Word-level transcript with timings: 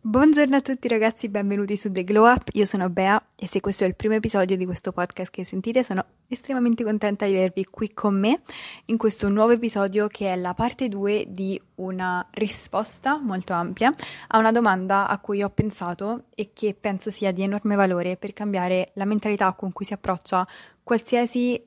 Buongiorno 0.00 0.54
a 0.54 0.60
tutti 0.60 0.86
ragazzi, 0.86 1.28
benvenuti 1.28 1.76
su 1.76 1.90
The 1.90 2.04
Glow 2.04 2.24
Up, 2.24 2.50
io 2.52 2.64
sono 2.66 2.88
Bea 2.88 3.20
e 3.34 3.48
se 3.48 3.58
questo 3.58 3.82
è 3.82 3.88
il 3.88 3.96
primo 3.96 4.14
episodio 4.14 4.56
di 4.56 4.64
questo 4.64 4.92
podcast 4.92 5.28
che 5.28 5.44
sentite 5.44 5.82
sono 5.82 6.04
estremamente 6.28 6.84
contenta 6.84 7.26
di 7.26 7.32
avervi 7.32 7.64
qui 7.64 7.92
con 7.92 8.16
me 8.16 8.42
in 8.86 8.96
questo 8.96 9.28
nuovo 9.28 9.50
episodio 9.50 10.06
che 10.06 10.28
è 10.28 10.36
la 10.36 10.54
parte 10.54 10.88
2 10.88 11.26
di 11.30 11.60
una 11.76 12.24
risposta 12.34 13.18
molto 13.18 13.54
ampia 13.54 13.92
a 14.28 14.38
una 14.38 14.52
domanda 14.52 15.08
a 15.08 15.18
cui 15.18 15.42
ho 15.42 15.50
pensato 15.50 16.26
e 16.36 16.52
che 16.52 16.76
penso 16.80 17.10
sia 17.10 17.32
di 17.32 17.42
enorme 17.42 17.74
valore 17.74 18.16
per 18.16 18.32
cambiare 18.32 18.92
la 18.94 19.04
mentalità 19.04 19.52
con 19.54 19.72
cui 19.72 19.84
si 19.84 19.94
approccia 19.94 20.46
qualsiasi 20.84 21.60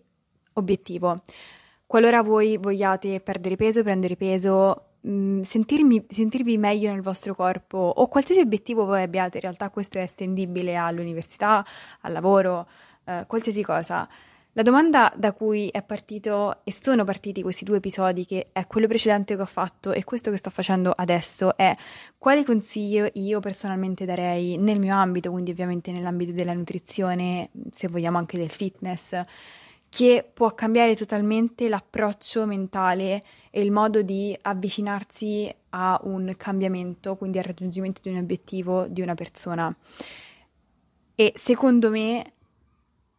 obiettivo. 0.54 1.22
Qualora 1.86 2.22
voi 2.22 2.56
vogliate 2.56 3.20
perdere 3.20 3.58
peso, 3.58 3.84
prendere 3.84 4.16
peso, 4.16 4.91
Mm, 5.08 5.42
sentirmi, 5.42 6.06
sentirvi 6.08 6.58
meglio 6.60 6.92
nel 6.92 7.02
vostro 7.02 7.34
corpo 7.34 7.78
o 7.78 8.08
qualsiasi 8.08 8.40
obiettivo 8.42 8.86
voi 8.86 9.02
abbiate, 9.02 9.38
in 9.38 9.44
realtà 9.44 9.72
questo 9.72 9.98
è 9.98 10.02
estendibile 10.02 10.76
all'università, 10.76 11.66
al 12.02 12.12
lavoro, 12.12 12.68
eh, 13.06 13.24
qualsiasi 13.28 13.64
cosa. 13.64 14.08
La 14.54 14.64
domanda 14.64 15.12
da 15.16 15.32
cui 15.32 15.70
è 15.70 15.82
partito 15.82 16.60
e 16.66 16.74
sono 16.74 17.06
partiti 17.06 17.42
questi 17.42 17.64
due 17.64 17.78
episodi, 17.78 18.26
che 18.26 18.50
è 18.52 18.68
quello 18.68 18.86
precedente 18.86 19.36
che 19.36 19.42
ho 19.42 19.46
fatto 19.46 19.94
e 19.94 20.04
questo 20.04 20.30
che 20.30 20.38
sto 20.38 20.50
facendo 20.50 20.92
adesso, 20.92 21.56
è 21.56 21.74
quali 22.18 22.44
consigli 22.44 23.02
io 23.14 23.40
personalmente 23.40 24.04
darei 24.06 24.58
nel 24.58 24.78
mio 24.78 24.94
ambito, 24.94 25.32
quindi 25.32 25.52
ovviamente 25.52 25.92
nell'ambito 25.94 26.34
della 26.34 26.54
nutrizione, 26.54 27.50
se 27.72 27.88
vogliamo 27.88 28.18
anche 28.18 28.38
del 28.38 28.52
fitness, 28.52 29.24
che 29.94 30.26
può 30.34 30.54
cambiare 30.54 30.96
totalmente 30.96 31.68
l'approccio 31.68 32.46
mentale 32.46 33.26
e 33.50 33.62
il 33.62 33.72
modo 33.72 34.02
di 34.02 34.36
avvicinarsi 34.42 35.54
a 35.72 36.00
un 36.04 36.34
cambiamento, 36.38 37.18
quindi 37.18 37.40
al 37.40 37.44
raggiungimento 37.44 38.00
di 38.02 38.10
un 38.10 38.20
obiettivo 38.20 38.88
di 38.88 39.02
una 39.02 39.16
persona. 39.16 39.76
E 41.14 41.34
secondo 41.36 41.90
me 41.90 42.34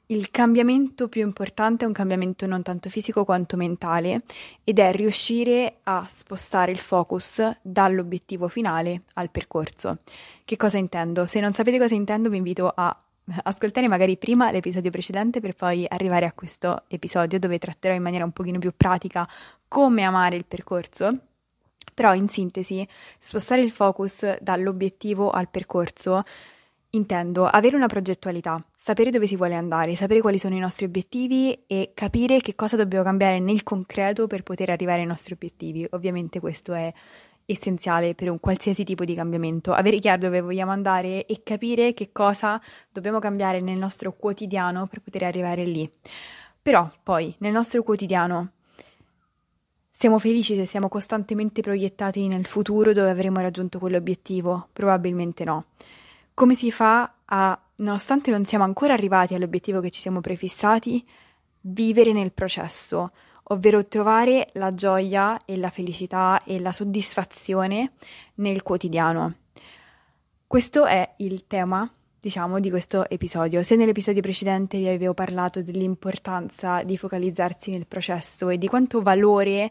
il 0.07 0.31
cambiamento 0.31 1.09
più 1.09 1.21
importante 1.21 1.85
è 1.85 1.87
un 1.87 1.93
cambiamento 1.93 2.47
non 2.47 2.63
tanto 2.63 2.89
fisico 2.89 3.27
quanto 3.27 3.59
mentale 3.59 4.23
ed 4.65 4.79
è 4.79 4.93
riuscire 4.93 5.81
a 5.83 6.07
spostare 6.09 6.73
il 6.73 6.79
focus 6.79 7.59
dall'obiettivo 7.61 8.49
finale 8.49 9.03
al 9.15 9.31
percorso. 9.31 9.99
Che 10.43 10.57
cosa 10.57 10.79
intendo? 10.79 11.27
Se 11.27 11.39
non 11.39 11.53
sapete 11.53 11.79
cosa 11.79 11.95
intendo 11.95 12.31
vi 12.31 12.39
invito 12.39 12.73
a 12.75 12.97
ascoltare 13.43 13.89
magari 13.89 14.17
prima 14.17 14.51
l'episodio 14.51 14.91
precedente 14.91 15.41
per 15.41 15.55
poi 15.55 15.85
arrivare 15.89 16.27
a 16.27 16.33
questo 16.33 16.85
episodio 16.89 17.39
dove 17.39 17.59
tratterò 17.59 17.95
in 17.95 18.03
maniera 18.03 18.25
un 18.25 18.33
pochino 18.33 18.59
più 18.59 18.73
pratica 18.77 19.29
come 19.69 20.03
amare 20.03 20.37
il 20.37 20.45
percorso. 20.47 21.19
Però 21.95 22.15
in 22.15 22.29
sintesi, 22.29 22.87
spostare 23.19 23.61
il 23.61 23.71
focus 23.71 24.39
dall'obiettivo 24.41 25.31
al 25.31 25.49
percorso 25.49 26.23
intendo 26.95 27.47
avere 27.47 27.77
una 27.77 27.87
progettualità, 27.87 28.63
sapere 28.77 29.11
dove 29.11 29.27
si 29.27 29.37
vuole 29.37 29.55
andare, 29.55 29.95
sapere 29.95 30.21
quali 30.21 30.39
sono 30.39 30.55
i 30.55 30.59
nostri 30.59 30.85
obiettivi 30.85 31.65
e 31.67 31.93
capire 31.95 32.41
che 32.41 32.55
cosa 32.55 32.77
dobbiamo 32.77 33.05
cambiare 33.05 33.39
nel 33.39 33.63
concreto 33.63 34.27
per 34.27 34.43
poter 34.43 34.71
arrivare 34.71 35.01
ai 35.01 35.07
nostri 35.07 35.33
obiettivi. 35.33 35.87
Ovviamente 35.91 36.41
questo 36.41 36.75
è 36.75 36.93
essenziale 37.47 38.15
per 38.15 38.31
un 38.31 38.41
qualsiasi 38.41 38.85
tipo 38.85 39.05
di 39.05 39.15
cambiamento, 39.15 39.73
avere 39.73 39.99
chiaro 39.99 40.23
dove 40.23 40.41
vogliamo 40.41 40.71
andare 40.71 41.27
e 41.27 41.43
capire 41.43 41.95
che 41.95 42.11
cosa 42.13 42.61
dobbiamo 42.91 43.19
cambiare 43.19 43.61
nel 43.61 43.79
nostro 43.79 44.13
quotidiano 44.13 44.87
per 44.87 45.01
poter 45.01 45.25
arrivare 45.25 45.65
lì. 45.65 45.91
Però 46.61 46.91
poi 47.03 47.35
nel 47.39 47.53
nostro 47.53 47.83
quotidiano 47.83 48.53
siamo 49.91 50.19
felici 50.19 50.57
se 50.57 50.67
siamo 50.67 50.89
costantemente 50.89 51.61
proiettati 51.61 52.27
nel 52.27 52.47
futuro 52.47 52.93
dove 52.93 53.11
avremo 53.11 53.41
raggiunto 53.41 53.79
quell'obiettivo? 53.79 54.69
Probabilmente 54.73 55.45
no. 55.45 55.67
Come 56.35 56.55
si 56.55 56.73
fa 56.73 57.13
a, 57.25 57.61
nonostante 57.77 58.31
non 58.31 58.45
siamo 58.45 58.65
ancora 58.65 58.95
arrivati 58.95 59.35
all'obiettivo 59.35 59.81
che 59.81 59.91
ci 59.91 60.01
siamo 60.01 60.21
prefissati, 60.21 61.07
vivere 61.61 62.13
nel 62.13 62.33
processo? 62.33 63.13
Ovvero 63.53 63.87
trovare 63.87 64.49
la 64.55 64.75
gioia 64.75 65.39
e 65.45 65.57
la 65.57 65.71
felicità 65.71 66.41
e 66.45 66.61
la 66.61 66.73
soddisfazione 66.73 67.93
nel 68.37 68.63
quotidiano. 68.63 69.37
Questo 70.47 70.85
è 70.85 71.15
il 71.19 71.47
tema, 71.47 71.91
diciamo, 72.19 72.61
di 72.61 72.69
questo 72.69 73.09
episodio. 73.09 73.63
Se 73.63 73.77
nell'episodio 73.77 74.21
precedente 74.21 74.79
vi 74.79 74.89
avevo 74.89 75.15
parlato 75.15 75.63
dell'importanza 75.63 76.83
di 76.83 76.97
focalizzarsi 76.97 77.71
nel 77.71 77.87
processo 77.87 78.49
e 78.49 78.59
di 78.59 78.69
quanto 78.69 79.01
valore 79.01 79.71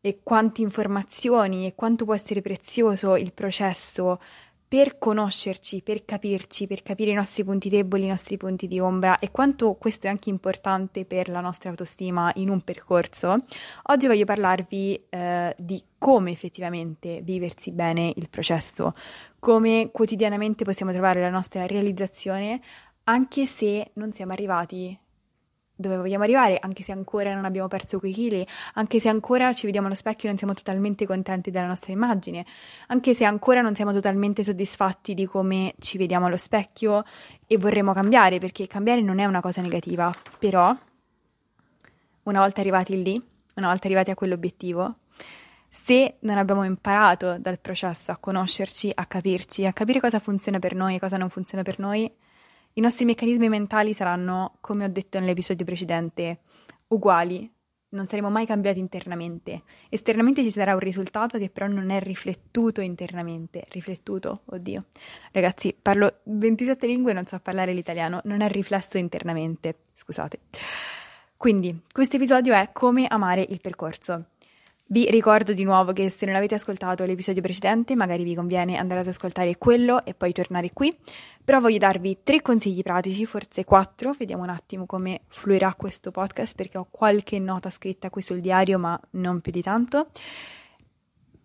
e 0.00 0.20
quante 0.22 0.60
informazioni 0.60 1.66
e 1.66 1.74
quanto 1.74 2.04
può 2.04 2.14
essere 2.14 2.40
prezioso 2.40 3.16
il 3.16 3.32
processo 3.32 4.20
per 4.68 4.98
conoscerci, 4.98 5.82
per 5.82 6.04
capirci, 6.04 6.66
per 6.66 6.82
capire 6.82 7.12
i 7.12 7.14
nostri 7.14 7.44
punti 7.44 7.68
deboli, 7.68 8.04
i 8.04 8.08
nostri 8.08 8.36
punti 8.36 8.66
di 8.66 8.80
ombra 8.80 9.16
e 9.18 9.30
quanto 9.30 9.74
questo 9.74 10.06
è 10.08 10.10
anche 10.10 10.28
importante 10.28 11.04
per 11.04 11.28
la 11.28 11.40
nostra 11.40 11.70
autostima 11.70 12.32
in 12.36 12.48
un 12.48 12.62
percorso, 12.62 13.36
oggi 13.84 14.06
voglio 14.06 14.24
parlarvi 14.24 15.06
eh, 15.08 15.54
di 15.56 15.82
come 15.98 16.32
effettivamente 16.32 17.20
viversi 17.22 17.70
bene 17.70 18.12
il 18.16 18.28
processo, 18.28 18.94
come 19.38 19.90
quotidianamente 19.92 20.64
possiamo 20.64 20.92
trovare 20.92 21.20
la 21.20 21.30
nostra 21.30 21.66
realizzazione 21.66 22.60
anche 23.04 23.46
se 23.46 23.90
non 23.94 24.10
siamo 24.10 24.32
arrivati 24.32 24.98
dove 25.76 25.96
vogliamo 25.98 26.24
arrivare, 26.24 26.56
anche 26.58 26.82
se 26.82 26.92
ancora 26.92 27.34
non 27.34 27.44
abbiamo 27.44 27.68
perso 27.68 27.98
quei 27.98 28.12
chili, 28.12 28.46
anche 28.74 28.98
se 28.98 29.08
ancora 29.08 29.52
ci 29.52 29.66
vediamo 29.66 29.86
allo 29.86 29.94
specchio 29.94 30.24
e 30.24 30.28
non 30.28 30.38
siamo 30.38 30.54
totalmente 30.54 31.06
contenti 31.06 31.50
della 31.50 31.66
nostra 31.66 31.92
immagine, 31.92 32.44
anche 32.88 33.14
se 33.14 33.24
ancora 33.24 33.60
non 33.60 33.74
siamo 33.74 33.92
totalmente 33.92 34.42
soddisfatti 34.42 35.12
di 35.12 35.26
come 35.26 35.74
ci 35.78 35.98
vediamo 35.98 36.26
allo 36.26 36.38
specchio 36.38 37.04
e 37.46 37.58
vorremmo 37.58 37.92
cambiare, 37.92 38.38
perché 38.38 38.66
cambiare 38.66 39.02
non 39.02 39.18
è 39.18 39.26
una 39.26 39.40
cosa 39.40 39.60
negativa, 39.60 40.12
però 40.38 40.74
una 42.22 42.40
volta 42.40 42.60
arrivati 42.60 43.02
lì, 43.02 43.22
una 43.56 43.68
volta 43.68 43.86
arrivati 43.86 44.10
a 44.10 44.14
quell'obiettivo, 44.14 44.96
se 45.68 46.16
non 46.20 46.38
abbiamo 46.38 46.64
imparato 46.64 47.38
dal 47.38 47.58
processo 47.58 48.10
a 48.10 48.16
conoscerci, 48.16 48.90
a 48.94 49.04
capirci, 49.04 49.66
a 49.66 49.74
capire 49.74 50.00
cosa 50.00 50.18
funziona 50.18 50.58
per 50.58 50.74
noi 50.74 50.94
e 50.94 50.98
cosa 50.98 51.18
non 51.18 51.28
funziona 51.28 51.62
per 51.62 51.78
noi, 51.78 52.10
i 52.78 52.82
nostri 52.82 53.06
meccanismi 53.06 53.48
mentali 53.48 53.94
saranno, 53.94 54.58
come 54.60 54.84
ho 54.84 54.88
detto 54.88 55.18
nell'episodio 55.18 55.64
precedente, 55.64 56.40
uguali, 56.88 57.50
non 57.90 58.04
saremo 58.04 58.28
mai 58.28 58.44
cambiati 58.44 58.78
internamente. 58.78 59.62
Esternamente 59.88 60.42
ci 60.42 60.50
sarà 60.50 60.74
un 60.74 60.80
risultato 60.80 61.38
che 61.38 61.48
però 61.48 61.68
non 61.68 61.88
è 61.88 62.00
riflettuto 62.00 62.82
internamente. 62.82 63.64
Riflettuto, 63.70 64.42
oddio. 64.44 64.84
Ragazzi, 65.32 65.74
parlo 65.80 66.18
27 66.24 66.86
lingue 66.86 67.12
e 67.12 67.14
non 67.14 67.24
so 67.24 67.38
parlare 67.38 67.72
l'italiano, 67.72 68.20
non 68.24 68.42
è 68.42 68.48
riflesso 68.50 68.98
internamente, 68.98 69.78
scusate. 69.94 70.40
Quindi, 71.38 71.80
questo 71.90 72.16
episodio 72.16 72.52
è 72.52 72.72
come 72.72 73.06
amare 73.06 73.46
il 73.48 73.62
percorso. 73.62 74.32
Vi 74.88 75.10
ricordo 75.10 75.52
di 75.52 75.64
nuovo 75.64 75.92
che 75.92 76.10
se 76.10 76.26
non 76.26 76.36
avete 76.36 76.54
ascoltato 76.54 77.04
l'episodio 77.04 77.42
precedente, 77.42 77.96
magari 77.96 78.22
vi 78.22 78.36
conviene 78.36 78.76
andare 78.76 79.00
ad 79.00 79.08
ascoltare 79.08 79.58
quello 79.58 80.04
e 80.04 80.14
poi 80.14 80.32
tornare 80.32 80.72
qui. 80.72 80.96
Però 81.44 81.58
voglio 81.58 81.78
darvi 81.78 82.18
tre 82.22 82.40
consigli 82.40 82.82
pratici, 82.82 83.26
forse 83.26 83.64
quattro, 83.64 84.14
vediamo 84.16 84.44
un 84.44 84.48
attimo 84.48 84.86
come 84.86 85.22
fluirà 85.26 85.74
questo 85.74 86.12
podcast 86.12 86.54
perché 86.54 86.78
ho 86.78 86.86
qualche 86.88 87.40
nota 87.40 87.68
scritta 87.68 88.10
qui 88.10 88.22
sul 88.22 88.40
diario, 88.40 88.78
ma 88.78 88.96
non 89.12 89.40
più 89.40 89.50
di 89.50 89.60
tanto, 89.60 90.06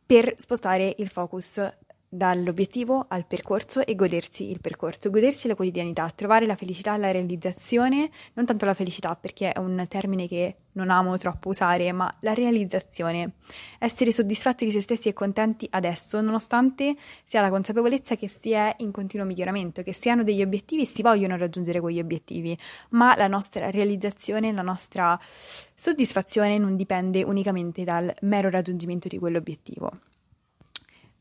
per 0.05 0.35
spostare 0.37 0.93
il 0.99 1.07
focus 1.07 1.67
dall'obiettivo 2.13 3.05
al 3.07 3.25
percorso 3.25 3.85
e 3.85 3.95
godersi 3.95 4.51
il 4.51 4.59
percorso, 4.59 5.09
godersi 5.09 5.47
la 5.47 5.55
quotidianità, 5.55 6.09
trovare 6.09 6.45
la 6.45 6.57
felicità, 6.57 6.97
la 6.97 7.09
realizzazione, 7.09 8.09
non 8.33 8.45
tanto 8.45 8.65
la 8.65 8.73
felicità 8.73 9.15
perché 9.15 9.53
è 9.53 9.59
un 9.59 9.85
termine 9.87 10.27
che 10.27 10.55
non 10.73 10.89
amo 10.89 11.17
troppo 11.17 11.47
usare, 11.47 11.89
ma 11.93 12.13
la 12.19 12.33
realizzazione, 12.33 13.35
essere 13.79 14.11
soddisfatti 14.11 14.65
di 14.65 14.71
se 14.71 14.81
stessi 14.81 15.07
e 15.07 15.13
contenti 15.13 15.65
adesso, 15.71 16.19
nonostante 16.19 16.97
si 17.23 17.37
ha 17.37 17.41
la 17.41 17.49
consapevolezza 17.49 18.17
che 18.17 18.27
si 18.27 18.51
è 18.51 18.75
in 18.79 18.91
continuo 18.91 19.25
miglioramento, 19.25 19.81
che 19.81 19.93
si 19.93 20.09
hanno 20.09 20.23
degli 20.23 20.41
obiettivi 20.41 20.81
e 20.81 20.87
si 20.87 21.01
vogliono 21.01 21.37
raggiungere 21.37 21.79
quegli 21.79 21.99
obiettivi, 21.99 22.57
ma 22.89 23.15
la 23.15 23.27
nostra 23.27 23.69
realizzazione, 23.69 24.51
la 24.51 24.61
nostra 24.61 25.17
soddisfazione 25.73 26.57
non 26.57 26.75
dipende 26.75 27.23
unicamente 27.23 27.85
dal 27.85 28.13
mero 28.23 28.49
raggiungimento 28.49 29.07
di 29.07 29.17
quell'obiettivo. 29.17 30.10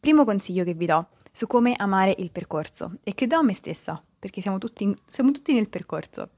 Primo 0.00 0.24
consiglio 0.24 0.64
che 0.64 0.72
vi 0.72 0.86
do 0.86 1.08
su 1.30 1.46
come 1.46 1.74
amare 1.76 2.14
il 2.18 2.30
percorso 2.30 2.96
e 3.04 3.12
che 3.12 3.26
do 3.26 3.36
a 3.36 3.42
me 3.42 3.52
stessa, 3.54 4.02
perché 4.18 4.40
siamo 4.40 4.56
tutti, 4.56 4.96
siamo 5.06 5.30
tutti 5.30 5.52
nel 5.52 5.68
percorso. 5.68 6.30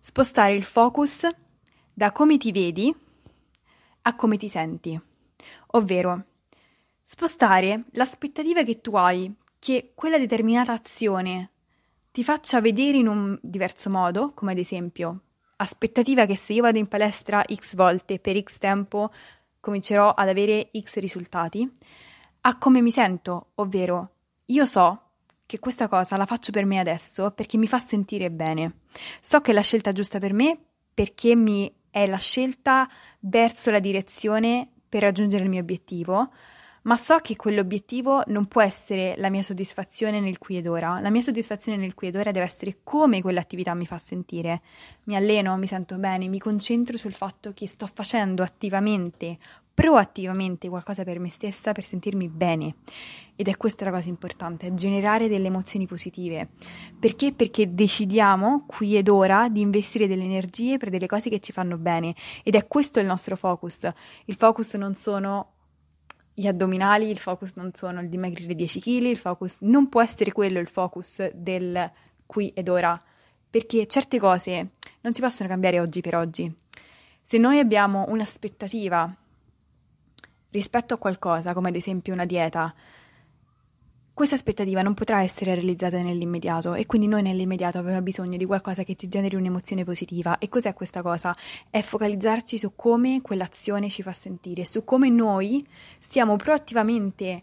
Spostare 0.00 0.54
il 0.54 0.64
focus 0.64 1.28
da 1.94 2.10
come 2.10 2.36
ti 2.38 2.50
vedi 2.50 2.92
a 4.02 4.16
come 4.16 4.36
ti 4.36 4.48
senti, 4.48 5.00
ovvero 5.68 6.24
spostare 7.04 7.84
l'aspettativa 7.92 8.64
che 8.64 8.80
tu 8.80 8.96
hai 8.96 9.32
che 9.60 9.92
quella 9.94 10.18
determinata 10.18 10.72
azione 10.72 11.50
ti 12.10 12.24
faccia 12.24 12.60
vedere 12.60 12.98
in 12.98 13.06
un 13.06 13.38
diverso 13.40 13.90
modo, 13.90 14.32
come 14.32 14.52
ad 14.52 14.58
esempio 14.58 15.20
aspettativa 15.56 16.26
che 16.26 16.36
se 16.36 16.54
io 16.54 16.62
vado 16.62 16.78
in 16.78 16.88
palestra 16.88 17.44
x 17.44 17.76
volte 17.76 18.18
per 18.18 18.42
x 18.42 18.58
tempo 18.58 19.12
comincerò 19.60 20.14
ad 20.14 20.28
avere 20.28 20.70
x 20.76 20.98
risultati, 20.98 21.70
a 22.42 22.58
come 22.58 22.80
mi 22.80 22.90
sento, 22.90 23.50
ovvero 23.56 24.10
io 24.46 24.64
so 24.64 25.00
che 25.46 25.58
questa 25.58 25.88
cosa 25.88 26.16
la 26.16 26.26
faccio 26.26 26.50
per 26.50 26.64
me 26.64 26.78
adesso 26.78 27.30
perché 27.30 27.56
mi 27.56 27.66
fa 27.66 27.78
sentire 27.78 28.30
bene. 28.30 28.80
So 29.20 29.40
che 29.40 29.50
è 29.50 29.54
la 29.54 29.60
scelta 29.60 29.92
giusta 29.92 30.18
per 30.18 30.32
me 30.32 30.58
perché 30.94 31.34
mi 31.34 31.72
è 31.90 32.06
la 32.06 32.18
scelta 32.18 32.88
verso 33.20 33.70
la 33.70 33.78
direzione 33.78 34.68
per 34.88 35.02
raggiungere 35.02 35.44
il 35.44 35.50
mio 35.50 35.60
obiettivo, 35.60 36.30
ma 36.82 36.96
so 36.96 37.18
che 37.18 37.36
quell'obiettivo 37.36 38.24
non 38.26 38.46
può 38.46 38.60
essere 38.60 39.14
la 39.18 39.30
mia 39.30 39.42
soddisfazione 39.42 40.18
nel 40.20 40.38
qui 40.38 40.56
ed 40.56 40.66
ora. 40.66 41.00
La 41.00 41.10
mia 41.10 41.22
soddisfazione 41.22 41.78
nel 41.78 41.94
qui 41.94 42.08
ed 42.08 42.16
ora 42.16 42.30
deve 42.32 42.44
essere 42.44 42.78
come 42.82 43.22
quell'attività 43.22 43.74
mi 43.74 43.86
fa 43.86 43.98
sentire. 43.98 44.62
Mi 45.04 45.14
alleno, 45.14 45.56
mi 45.56 45.66
sento 45.66 45.96
bene, 45.96 46.28
mi 46.28 46.38
concentro 46.38 46.96
sul 46.96 47.12
fatto 47.12 47.52
che 47.52 47.68
sto 47.68 47.86
facendo 47.86 48.42
attivamente, 48.42 49.38
proattivamente 49.74 50.68
qualcosa 50.68 51.04
per 51.04 51.18
me 51.18 51.28
stessa 51.28 51.72
per 51.72 51.84
sentirmi 51.84 52.28
bene. 52.28 52.76
Ed 53.34 53.48
è 53.48 53.56
questa 53.56 53.84
la 53.84 53.90
cosa 53.90 54.08
importante, 54.08 54.74
generare 54.74 55.28
delle 55.28 55.46
emozioni 55.46 55.86
positive. 55.86 56.50
Perché? 56.98 57.32
Perché 57.32 57.74
decidiamo 57.74 58.64
qui 58.66 58.96
ed 58.96 59.08
ora 59.08 59.48
di 59.48 59.60
investire 59.60 60.06
delle 60.06 60.24
energie 60.24 60.76
per 60.76 60.90
delle 60.90 61.06
cose 61.06 61.30
che 61.30 61.40
ci 61.40 61.52
fanno 61.52 61.78
bene. 61.78 62.14
Ed 62.42 62.54
è 62.54 62.66
questo 62.66 63.00
il 63.00 63.06
nostro 63.06 63.36
focus. 63.36 63.88
Il 64.26 64.34
focus 64.34 64.74
non 64.74 64.94
sono 64.94 65.52
gli 66.34 66.46
addominali, 66.46 67.10
il 67.10 67.18
focus 67.18 67.54
non 67.54 67.72
sono 67.72 68.00
il 68.00 68.08
dimagrire 68.08 68.54
10 68.54 68.80
kg, 68.80 69.02
il 69.06 69.16
focus 69.16 69.58
non 69.60 69.88
può 69.88 70.02
essere 70.02 70.32
quello 70.32 70.58
il 70.58 70.68
focus 70.68 71.30
del 71.32 71.90
qui 72.24 72.48
ed 72.54 72.68
ora, 72.68 72.98
perché 73.50 73.86
certe 73.86 74.18
cose 74.18 74.70
non 75.00 75.12
si 75.12 75.20
possono 75.20 75.48
cambiare 75.48 75.80
oggi 75.80 76.00
per 76.00 76.16
oggi. 76.16 76.54
Se 77.20 77.38
noi 77.38 77.58
abbiamo 77.58 78.06
un'aspettativa 78.08 79.14
rispetto 80.52 80.94
a 80.94 80.98
qualcosa, 80.98 81.52
come 81.52 81.70
ad 81.70 81.74
esempio 81.74 82.12
una 82.12 82.24
dieta, 82.24 82.72
questa 84.14 84.34
aspettativa 84.34 84.82
non 84.82 84.92
potrà 84.92 85.22
essere 85.22 85.54
realizzata 85.54 86.00
nell'immediato 86.02 86.74
e 86.74 86.84
quindi 86.84 87.08
noi 87.08 87.22
nell'immediato 87.22 87.78
abbiamo 87.78 88.02
bisogno 88.02 88.36
di 88.36 88.44
qualcosa 88.44 88.84
che 88.84 88.94
ci 88.94 89.08
generi 89.08 89.36
un'emozione 89.36 89.84
positiva. 89.84 90.38
E 90.38 90.50
cos'è 90.50 90.74
questa 90.74 91.00
cosa? 91.00 91.34
È 91.70 91.80
focalizzarci 91.80 92.58
su 92.58 92.74
come 92.76 93.22
quell'azione 93.22 93.88
ci 93.88 94.02
fa 94.02 94.12
sentire, 94.12 94.66
su 94.66 94.84
come 94.84 95.08
noi 95.08 95.66
stiamo 95.98 96.36
proattivamente 96.36 97.42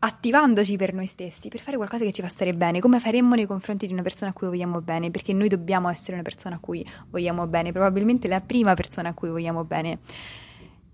attivandoci 0.00 0.76
per 0.76 0.92
noi 0.92 1.06
stessi, 1.06 1.48
per 1.48 1.60
fare 1.60 1.76
qualcosa 1.76 2.04
che 2.04 2.12
ci 2.12 2.20
fa 2.22 2.28
stare 2.28 2.52
bene, 2.52 2.78
come 2.78 3.00
faremmo 3.00 3.34
nei 3.34 3.46
confronti 3.46 3.86
di 3.86 3.94
una 3.94 4.02
persona 4.02 4.30
a 4.30 4.34
cui 4.34 4.48
vogliamo 4.48 4.82
bene, 4.82 5.10
perché 5.10 5.32
noi 5.32 5.48
dobbiamo 5.48 5.88
essere 5.88 6.12
una 6.12 6.22
persona 6.22 6.56
a 6.56 6.58
cui 6.58 6.86
vogliamo 7.08 7.46
bene, 7.46 7.72
probabilmente 7.72 8.28
la 8.28 8.40
prima 8.40 8.74
persona 8.74 9.08
a 9.08 9.14
cui 9.14 9.30
vogliamo 9.30 9.64
bene. 9.64 9.98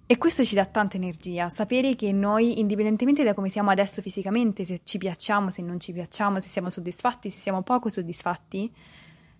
E 0.06 0.18
questo 0.18 0.44
ci 0.44 0.54
dà 0.54 0.66
tanta 0.66 0.96
energia, 0.96 1.48
sapere 1.48 1.96
che 1.96 2.12
noi, 2.12 2.60
indipendentemente 2.60 3.24
da 3.24 3.32
come 3.32 3.48
siamo 3.48 3.70
adesso 3.70 4.02
fisicamente, 4.02 4.66
se 4.66 4.80
ci 4.84 4.98
piacciamo, 4.98 5.50
se 5.50 5.62
non 5.62 5.80
ci 5.80 5.92
piacciamo, 5.92 6.40
se 6.40 6.48
siamo 6.48 6.68
soddisfatti, 6.68 7.30
se 7.30 7.40
siamo 7.40 7.62
poco 7.62 7.88
soddisfatti, 7.88 8.70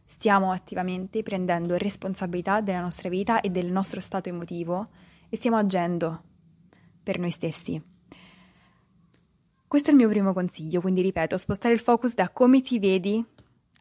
stiamo 0.02 0.52
attivamente 0.52 1.22
prendendo 1.22 1.76
responsabilità 1.76 2.62
della 2.62 2.80
nostra 2.80 3.10
vita 3.10 3.42
e 3.42 3.50
del 3.50 3.70
nostro 3.70 4.00
stato 4.00 4.30
emotivo 4.30 4.88
e 5.28 5.36
stiamo 5.36 5.58
agendo 5.58 6.22
per 7.02 7.18
noi 7.18 7.30
stessi. 7.30 7.82
Questo 9.68 9.90
è 9.90 9.92
il 9.92 9.98
mio 9.98 10.08
primo 10.08 10.32
consiglio, 10.32 10.80
quindi 10.80 11.02
ripeto, 11.02 11.36
spostare 11.36 11.74
il 11.74 11.80
focus 11.80 12.14
da 12.14 12.30
come 12.30 12.62
ti 12.62 12.78
vedi 12.78 13.22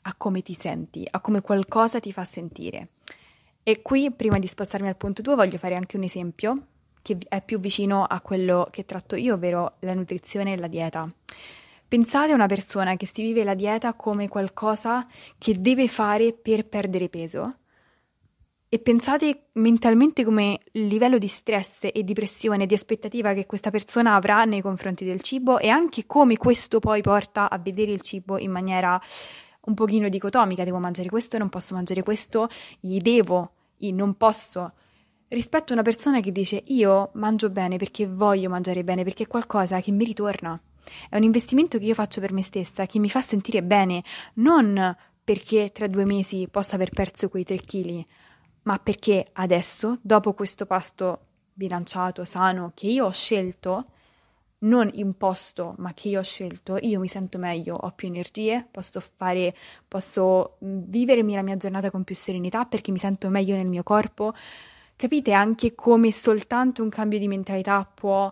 a 0.02 0.16
come 0.16 0.42
ti 0.42 0.54
senti, 0.54 1.08
a 1.10 1.22
come 1.22 1.40
qualcosa 1.40 2.02
ti 2.02 2.12
fa 2.12 2.26
sentire. 2.26 2.90
E 3.64 3.82
qui, 3.82 4.12
prima 4.12 4.38
di 4.38 4.48
spostarmi 4.48 4.90
al 4.90 4.98
punto 4.98 5.22
2, 5.22 5.36
voglio 5.36 5.58
fare 5.58 5.76
anche 5.76 5.96
un 5.96 6.04
esempio 6.04 6.68
che 7.04 7.18
è 7.28 7.44
più 7.44 7.60
vicino 7.60 8.06
a 8.06 8.20
quello 8.22 8.68
che 8.72 8.86
tratto 8.86 9.16
io, 9.16 9.36
ovvero 9.36 9.76
la 9.82 9.94
nutrizione 9.94 10.54
e 10.54 10.58
la 10.58 10.68
dieta. 10.68 11.08
Pensate 11.88 12.32
a 12.32 12.36
una 12.36 12.48
persona 12.48 12.96
che 12.96 13.06
si 13.06 13.22
vive 13.22 13.44
la 13.44 13.54
dieta 13.54 13.94
come 13.94 14.28
qualcosa 14.28 15.06
che 15.38 15.62
deve 15.62 15.88
fare 15.88 16.34
per 16.34 16.66
perdere 16.66 17.10
peso 17.10 17.58
e 18.74 18.80
pensate 18.80 19.50
mentalmente 19.52 20.24
come 20.24 20.58
il 20.72 20.88
livello 20.88 21.20
di 21.20 21.28
stress 21.28 21.90
e 21.94 22.04
di 22.04 22.14
pressione 22.14 22.64
e 22.64 22.66
di 22.66 22.74
aspettativa 22.74 23.34
che 23.34 23.46
questa 23.46 23.70
persona 23.70 24.16
avrà 24.16 24.46
nei 24.46 24.62
confronti 24.62 25.06
del 25.06 25.22
cibo 25.22 25.60
e 25.60 25.70
anche 25.70 26.08
come 26.08 26.38
questo 26.38 26.80
poi 26.80 27.04
porta 27.04 27.52
a 27.52 27.60
vedere 27.60 27.92
il 27.92 28.02
cibo 28.02 28.40
in 28.40 28.50
maniera 28.50 29.00
un 29.66 29.76
pochino 29.76 30.10
dicotomica, 30.10 30.64
devo 30.64 30.80
mangiare 30.80 31.10
questo, 31.10 31.38
non 31.38 31.50
posso 31.50 31.76
mangiare 31.76 32.02
questo, 32.02 32.50
gli 32.80 32.98
devo, 32.98 33.52
non 33.92 34.16
posso 34.16 34.74
rispetto 35.34 35.72
a 35.72 35.76
una 35.76 35.84
persona 35.84 36.22
che 36.22 36.32
dice 36.32 36.64
io 36.68 37.10
mangio 37.14 37.50
bene 37.50 37.78
perché 37.78 38.08
voglio 38.08 38.50
mangiare 38.50 38.84
bene, 38.84 39.04
perché 39.04 39.24
è 39.24 39.28
qualcosa 39.28 39.82
che 39.82 39.92
mi 39.92 40.06
ritorna. 40.06 40.60
È 41.10 41.16
un 41.16 41.24
investimento 41.24 41.78
che 41.78 41.86
io 41.86 41.94
faccio 41.94 42.22
per 42.22 42.34
me 42.34 42.44
stessa, 42.44 42.86
che 42.86 43.00
mi 43.00 43.10
fa 43.10 43.22
sentire 43.22 43.64
bene, 43.64 44.04
non 44.36 44.96
perché 45.24 45.72
tra 45.72 45.88
due 45.88 46.06
mesi 46.06 46.48
posso 46.50 46.76
aver 46.76 46.90
perso 46.92 47.30
quei 47.30 47.44
tre 47.44 47.58
chili, 47.58 48.06
ma 48.64 48.78
perché 48.80 49.28
adesso, 49.34 49.98
dopo 50.02 50.34
questo 50.34 50.66
pasto 50.66 51.20
bilanciato, 51.54 52.26
sano, 52.26 52.72
che 52.74 52.88
io 52.88 53.06
ho 53.06 53.12
scelto, 53.12 53.86
non 54.60 54.90
imposto, 54.94 55.76
ma 55.78 55.94
che 55.94 56.10
io 56.10 56.20
ho 56.20 56.24
scelto, 56.24 56.78
io 56.82 57.00
mi 57.00 57.08
sento 57.08 57.38
meglio, 57.38 57.76
ho 57.76 57.92
più 57.92 58.08
energie, 58.08 58.66
posso 58.70 59.02
fare, 59.02 59.54
posso 59.88 60.58
vivermi 60.60 61.34
la 61.36 61.42
mia 61.42 61.58
giornata 61.58 61.92
con 61.92 62.04
più 62.04 62.16
serenità 62.16 62.66
perché 62.66 62.92
mi 62.92 62.98
sento 62.98 63.30
meglio 63.30 63.56
nel 63.56 63.68
mio 63.68 63.84
corpo, 63.84 64.34
Capite 64.96 65.32
anche 65.34 65.76
come 65.76 66.12
soltanto 66.12 66.82
un 66.82 66.90
cambio 66.90 67.20
di 67.20 67.28
mentalità 67.28 67.84
può 67.84 68.32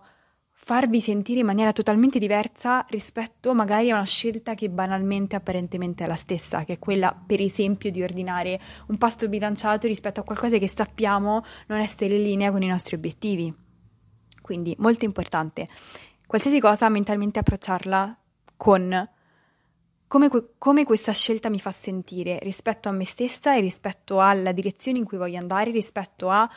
farvi 0.64 1.02
sentire 1.02 1.40
in 1.40 1.48
maniera 1.48 1.74
totalmente 1.74 2.20
diversa 2.20 2.86
rispetto 2.90 3.56
magari 3.56 3.90
a 3.90 3.96
una 3.96 4.06
scelta 4.06 4.54
che 4.54 4.70
banalmente 4.70 5.36
apparentemente 5.36 6.04
è 6.04 6.08
la 6.08 6.16
stessa, 6.16 6.64
che 6.64 6.74
è 6.74 6.80
quella 6.80 7.20
per 7.26 7.42
esempio 7.42 7.90
di 7.90 8.04
ordinare 8.04 8.60
un 8.88 8.98
pasto 9.00 9.28
bilanciato 9.28 9.88
rispetto 9.88 10.20
a 10.20 10.24
qualcosa 10.24 10.60
che 10.60 10.68
sappiamo 10.68 11.44
non 11.66 11.80
essere 11.80 12.16
in 12.16 12.22
linea 12.22 12.52
con 12.52 12.62
i 12.62 12.68
nostri 12.68 12.96
obiettivi. 12.96 13.52
Quindi 14.40 14.76
molto 14.78 15.04
importante, 15.04 15.68
qualsiasi 16.28 16.60
cosa 16.60 16.90
mentalmente 16.90 17.40
approcciarla 17.40 18.18
con 18.56 19.10
come, 20.12 20.30
come, 20.58 20.84
questa 20.84 21.14
scelta 21.14 21.50
mi 21.50 21.62
fa 21.62 21.72
sentire 21.72 22.38
rispetto 22.42 22.90
a 22.90 22.92
me 22.92 23.06
stessa 23.06 23.56
e 23.56 23.62
rispetto 23.62 24.20
alla 24.20 24.52
direzione 24.52 25.00
in 25.00 25.06
cui 25.06 25.18
voglio 25.18 25.40
andare, 25.40 25.72
rispetto 25.72 26.28
a 26.28 26.52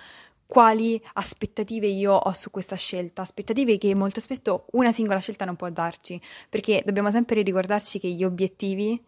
quali 0.44 1.00
aspettative 1.12 1.86
io 1.86 2.14
ho 2.14 2.32
su 2.32 2.50
questa 2.50 2.74
scelta, 2.74 3.22
aspettative 3.22 3.78
che 3.78 3.94
molto 3.94 4.18
spesso 4.18 4.66
una 4.72 4.90
singola 4.90 5.20
scelta 5.20 5.44
non 5.44 5.54
può 5.54 5.70
darci, 5.70 6.20
perché 6.48 6.82
dobbiamo 6.84 7.12
sempre 7.12 7.42
ricordarci 7.42 8.00
che 8.00 8.08
gli 8.08 8.24
obiettivi, 8.24 9.00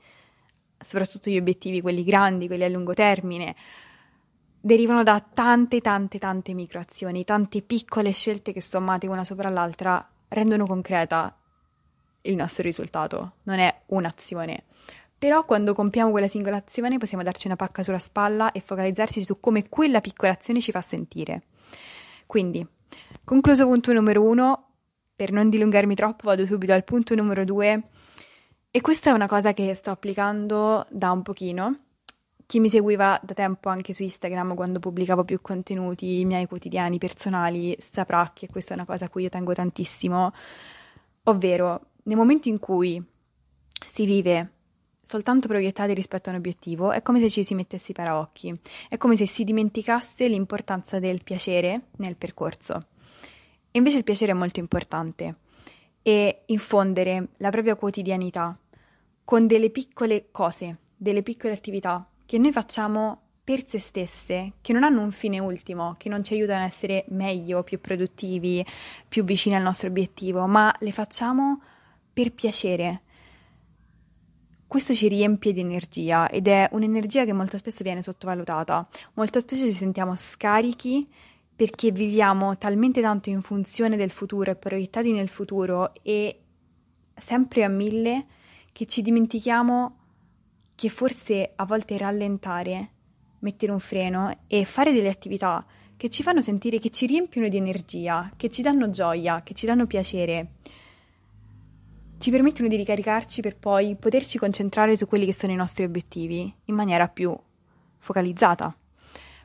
soprattutto 0.79 1.29
gli 1.29 1.39
obiettivi, 1.39 1.81
quelli 1.81 2.05
grandi, 2.05 2.47
quelli 2.47 2.63
a 2.63 2.69
lungo 2.69 2.95
termine, 2.95 3.57
derivano 4.61 5.03
da 5.03 5.21
tante, 5.21 5.81
tante, 5.81 6.21
tante 6.21 6.55
microazioni, 6.55 7.25
tante 7.25 7.63
piccole 7.63 8.13
scelte 8.13 8.53
che 8.53 8.61
sommate 8.61 9.09
una 9.09 9.25
sopra 9.25 9.49
l'altra 9.49 10.09
rendono 10.29 10.67
concreta 10.67 11.37
il 12.27 12.37
nostro 12.37 12.63
risultato, 12.63 13.35
non 13.45 13.59
è 13.59 13.83
un'azione. 13.87 14.65
Però 15.19 15.45
quando 15.45 15.73
compiamo 15.73 16.11
quella 16.11 16.29
singola 16.29 16.57
azione 16.57 16.99
possiamo 16.99 17.23
darci 17.23 17.47
una 17.47 17.57
pacca 17.57 17.83
sulla 17.83 17.99
spalla 17.99 18.53
e 18.53 18.61
focalizzarci 18.61 19.25
su 19.25 19.41
come 19.41 19.69
quella 19.69 20.01
piccola 20.01 20.33
azione 20.33 20.61
ci 20.61 20.73
fa 20.73 20.83
sentire. 20.83 21.45
Quindi, 22.27 22.67
concluso 23.25 23.65
punto 23.65 23.93
numero 23.93 24.23
uno, 24.23 24.67
per 25.17 25.33
non 25.33 25.49
dilungarmi 25.49 25.95
troppo 25.95 26.29
vado 26.29 26.45
subito 26.45 26.75
al 26.75 26.85
punto 26.85 27.15
numero 27.15 27.45
due 27.45 27.83
e 28.71 28.81
questa 28.83 29.09
è 29.09 29.13
una 29.15 29.27
cosa 29.27 29.55
che 29.55 29.75
sto 29.75 29.91
applicando 29.91 30.87
da 30.91 31.11
un 31.11 31.23
pochino. 31.23 31.79
Chi 32.45 32.61
mi 32.61 32.69
seguiva 32.69 33.19
da 33.23 33.33
tempo 33.33 33.71
anche 33.71 33.95
su 33.95 34.03
Instagram 34.03 34.55
quando 34.55 34.79
pubblicavo 34.79 35.25
più 35.25 35.41
contenuti 35.41 36.23
miei 36.27 36.47
quotidiani 36.47 36.99
personali 36.99 37.75
saprà 37.81 38.33
che 38.35 38.49
questa 38.49 38.73
è 38.73 38.77
una 38.77 38.85
cosa 38.85 39.07
a 39.07 39.09
cui 39.09 39.23
io 39.23 39.31
tengo 39.31 39.55
tantissimo, 39.55 40.31
ovvero 41.25 41.81
nel 42.07 42.17
momento 42.17 42.49
in 42.49 42.59
cui 42.59 43.03
si 43.87 44.07
vive 44.07 44.53
soltanto 45.01 45.47
proiettati 45.47 45.95
rispetto 45.95 46.29
a 46.29 46.33
un 46.33 46.39
obiettivo, 46.39 46.91
è 46.91 47.01
come 47.03 47.21
se 47.21 47.31
ci 47.31 47.45
si 47.45 47.55
mettesse 47.55 47.93
i 47.93 47.95
paraocchi, 47.95 48.59
è 48.89 48.97
come 48.97 49.15
se 49.15 49.27
si 49.27 49.45
dimenticasse 49.45 50.27
l'importanza 50.27 50.99
del 50.99 51.23
piacere 51.23 51.89
nel 51.99 52.17
percorso. 52.17 52.81
E 53.71 53.79
invece 53.79 53.99
il 53.99 54.05
piacere 54.05 54.33
è 54.33 54.35
molto 54.35 54.59
importante 54.59 55.37
e 56.03 56.43
infondere 56.47 57.29
la 57.39 57.51
propria 57.51 57.77
quotidianità 57.77 58.59
con 59.25 59.47
delle 59.47 59.71
piccole 59.71 60.29
cose, 60.31 60.79
delle 60.97 61.23
piccole 61.23 61.53
attività 61.53 62.09
che 62.25 62.39
noi 62.39 62.53
facciamo 62.53 63.21
per 63.45 63.65
se 63.65 63.79
stesse, 63.79 64.55
che 64.61 64.73
non 64.73 64.83
hanno 64.83 65.03
un 65.03 65.13
fine 65.13 65.39
ultimo, 65.39 65.95
che 65.97 66.09
non 66.09 66.25
ci 66.25 66.35
aiutano 66.35 66.65
a 66.65 66.67
essere 66.67 67.05
meglio, 67.09 67.63
più 67.63 67.81
produttivi, 67.81 68.65
più 69.09 69.23
vicini 69.23 69.55
al 69.55 69.63
nostro 69.63 69.89
obiettivo, 69.89 70.47
ma 70.47 70.75
le 70.81 70.91
facciamo 70.91 71.61
per 71.61 71.75
piacere. 72.33 73.03
Questo 74.67 74.95
ci 74.95 75.07
riempie 75.09 75.53
di 75.53 75.61
energia 75.61 76.29
ed 76.29 76.49
è 76.49 76.69
un'energia 76.73 77.25
che 77.25 77.33
molto 77.33 77.57
spesso 77.57 77.85
viene 77.85 78.03
sottovalutata. 78.03 78.89
Molto 79.15 79.41
spesso 79.41 79.65
ci 79.65 79.73
sentiamo 79.73 80.17
scarichi 80.17 81.09
perché 81.55 81.91
viviamo 81.91 82.59
talmente 82.59 83.01
tanto 83.01 83.31
in 83.31 83.43
funzione 83.43 83.97
del 83.97 84.11
futuro 84.11 84.51
e 84.51 84.57
proiettati 84.57 85.13
nel 85.13 85.29
futuro 85.29 85.93
e 86.03 86.41
sempre 87.15 87.65
a 87.65 87.69
mille 87.69 88.27
che 88.73 88.87
ci 88.87 89.03
dimentichiamo 89.03 89.97
che 90.75 90.89
forse 90.91 91.53
a 91.55 91.65
volte 91.65 91.97
rallentare, 91.97 92.91
mettere 93.39 93.73
un 93.73 93.81
freno 93.81 94.41
e 94.47 94.65
fare 94.65 94.93
delle 94.93 95.09
attività 95.09 95.65
che 95.97 96.11
ci 96.11 96.23
fanno 96.23 96.43
sentire 96.43 96.79
che 96.79 96.91
ci 96.91 97.07
riempiono 97.07 97.49
di 97.49 97.57
energia, 97.57 98.31
che 98.37 98.51
ci 98.51 98.61
danno 98.61 98.91
gioia, 98.91 99.43
che 99.43 99.55
ci 99.55 99.65
danno 99.65 99.87
piacere, 99.87 100.57
ci 102.19 102.31
permettono 102.31 102.69
di 102.69 102.77
ricaricarci 102.77 103.41
per 103.41 103.57
poi 103.57 103.97
poterci 103.97 104.39
concentrare 104.39 104.97
su 104.97 105.07
quelli 105.07 105.27
che 105.27 105.35
sono 105.35 105.53
i 105.53 105.57
nostri 105.57 105.85
obiettivi 105.85 106.53
in 106.65 106.75
maniera 106.75 107.09
più 107.09 107.37
focalizzata. 107.99 108.77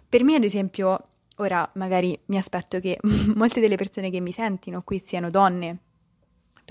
Per 0.08 0.24
me, 0.24 0.36
ad 0.36 0.44
esempio, 0.44 1.08
ora 1.38 1.70
magari 1.76 2.18
mi 2.26 2.38
aspetto 2.38 2.80
che 2.80 2.98
molte 3.36 3.60
delle 3.60 3.76
persone 3.76 4.10
che 4.10 4.20
mi 4.20 4.32
sentono 4.32 4.82
qui 4.82 5.02
siano 5.06 5.30
donne 5.30 5.80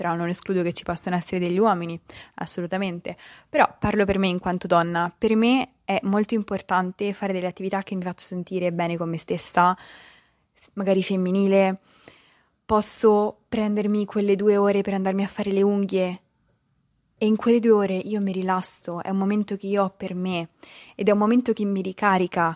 però 0.01 0.15
non 0.15 0.29
escludo 0.29 0.63
che 0.63 0.73
ci 0.73 0.83
possano 0.83 1.15
essere 1.15 1.37
degli 1.37 1.59
uomini, 1.59 1.99
assolutamente. 2.35 3.15
Però 3.47 3.71
parlo 3.79 4.03
per 4.03 4.17
me 4.17 4.29
in 4.29 4.39
quanto 4.39 4.65
donna, 4.65 5.13
per 5.15 5.35
me 5.35 5.73
è 5.85 5.99
molto 6.03 6.33
importante 6.33 7.13
fare 7.13 7.33
delle 7.33 7.45
attività 7.45 7.83
che 7.83 7.93
mi 7.93 8.01
faccio 8.01 8.25
sentire 8.25 8.71
bene 8.71 8.97
con 8.97 9.09
me 9.09 9.19
stessa, 9.19 9.77
magari 10.73 11.03
femminile. 11.03 11.81
Posso 12.65 13.40
prendermi 13.51 14.05
quelle 14.05 14.37
due 14.37 14.55
ore 14.55 14.79
per 14.79 14.93
andarmi 14.93 15.25
a 15.25 15.27
fare 15.27 15.51
le 15.51 15.61
unghie 15.61 16.21
e 17.17 17.25
in 17.25 17.35
quelle 17.35 17.59
due 17.59 17.71
ore 17.71 17.97
io 17.97 18.21
mi 18.21 18.31
rilasso, 18.31 19.03
è 19.03 19.09
un 19.09 19.17
momento 19.17 19.57
che 19.57 19.67
io 19.67 19.83
ho 19.83 19.89
per 19.89 20.15
me 20.15 20.51
ed 20.95 21.09
è 21.09 21.11
un 21.11 21.17
momento 21.17 21.51
che 21.51 21.65
mi 21.65 21.81
ricarica, 21.81 22.55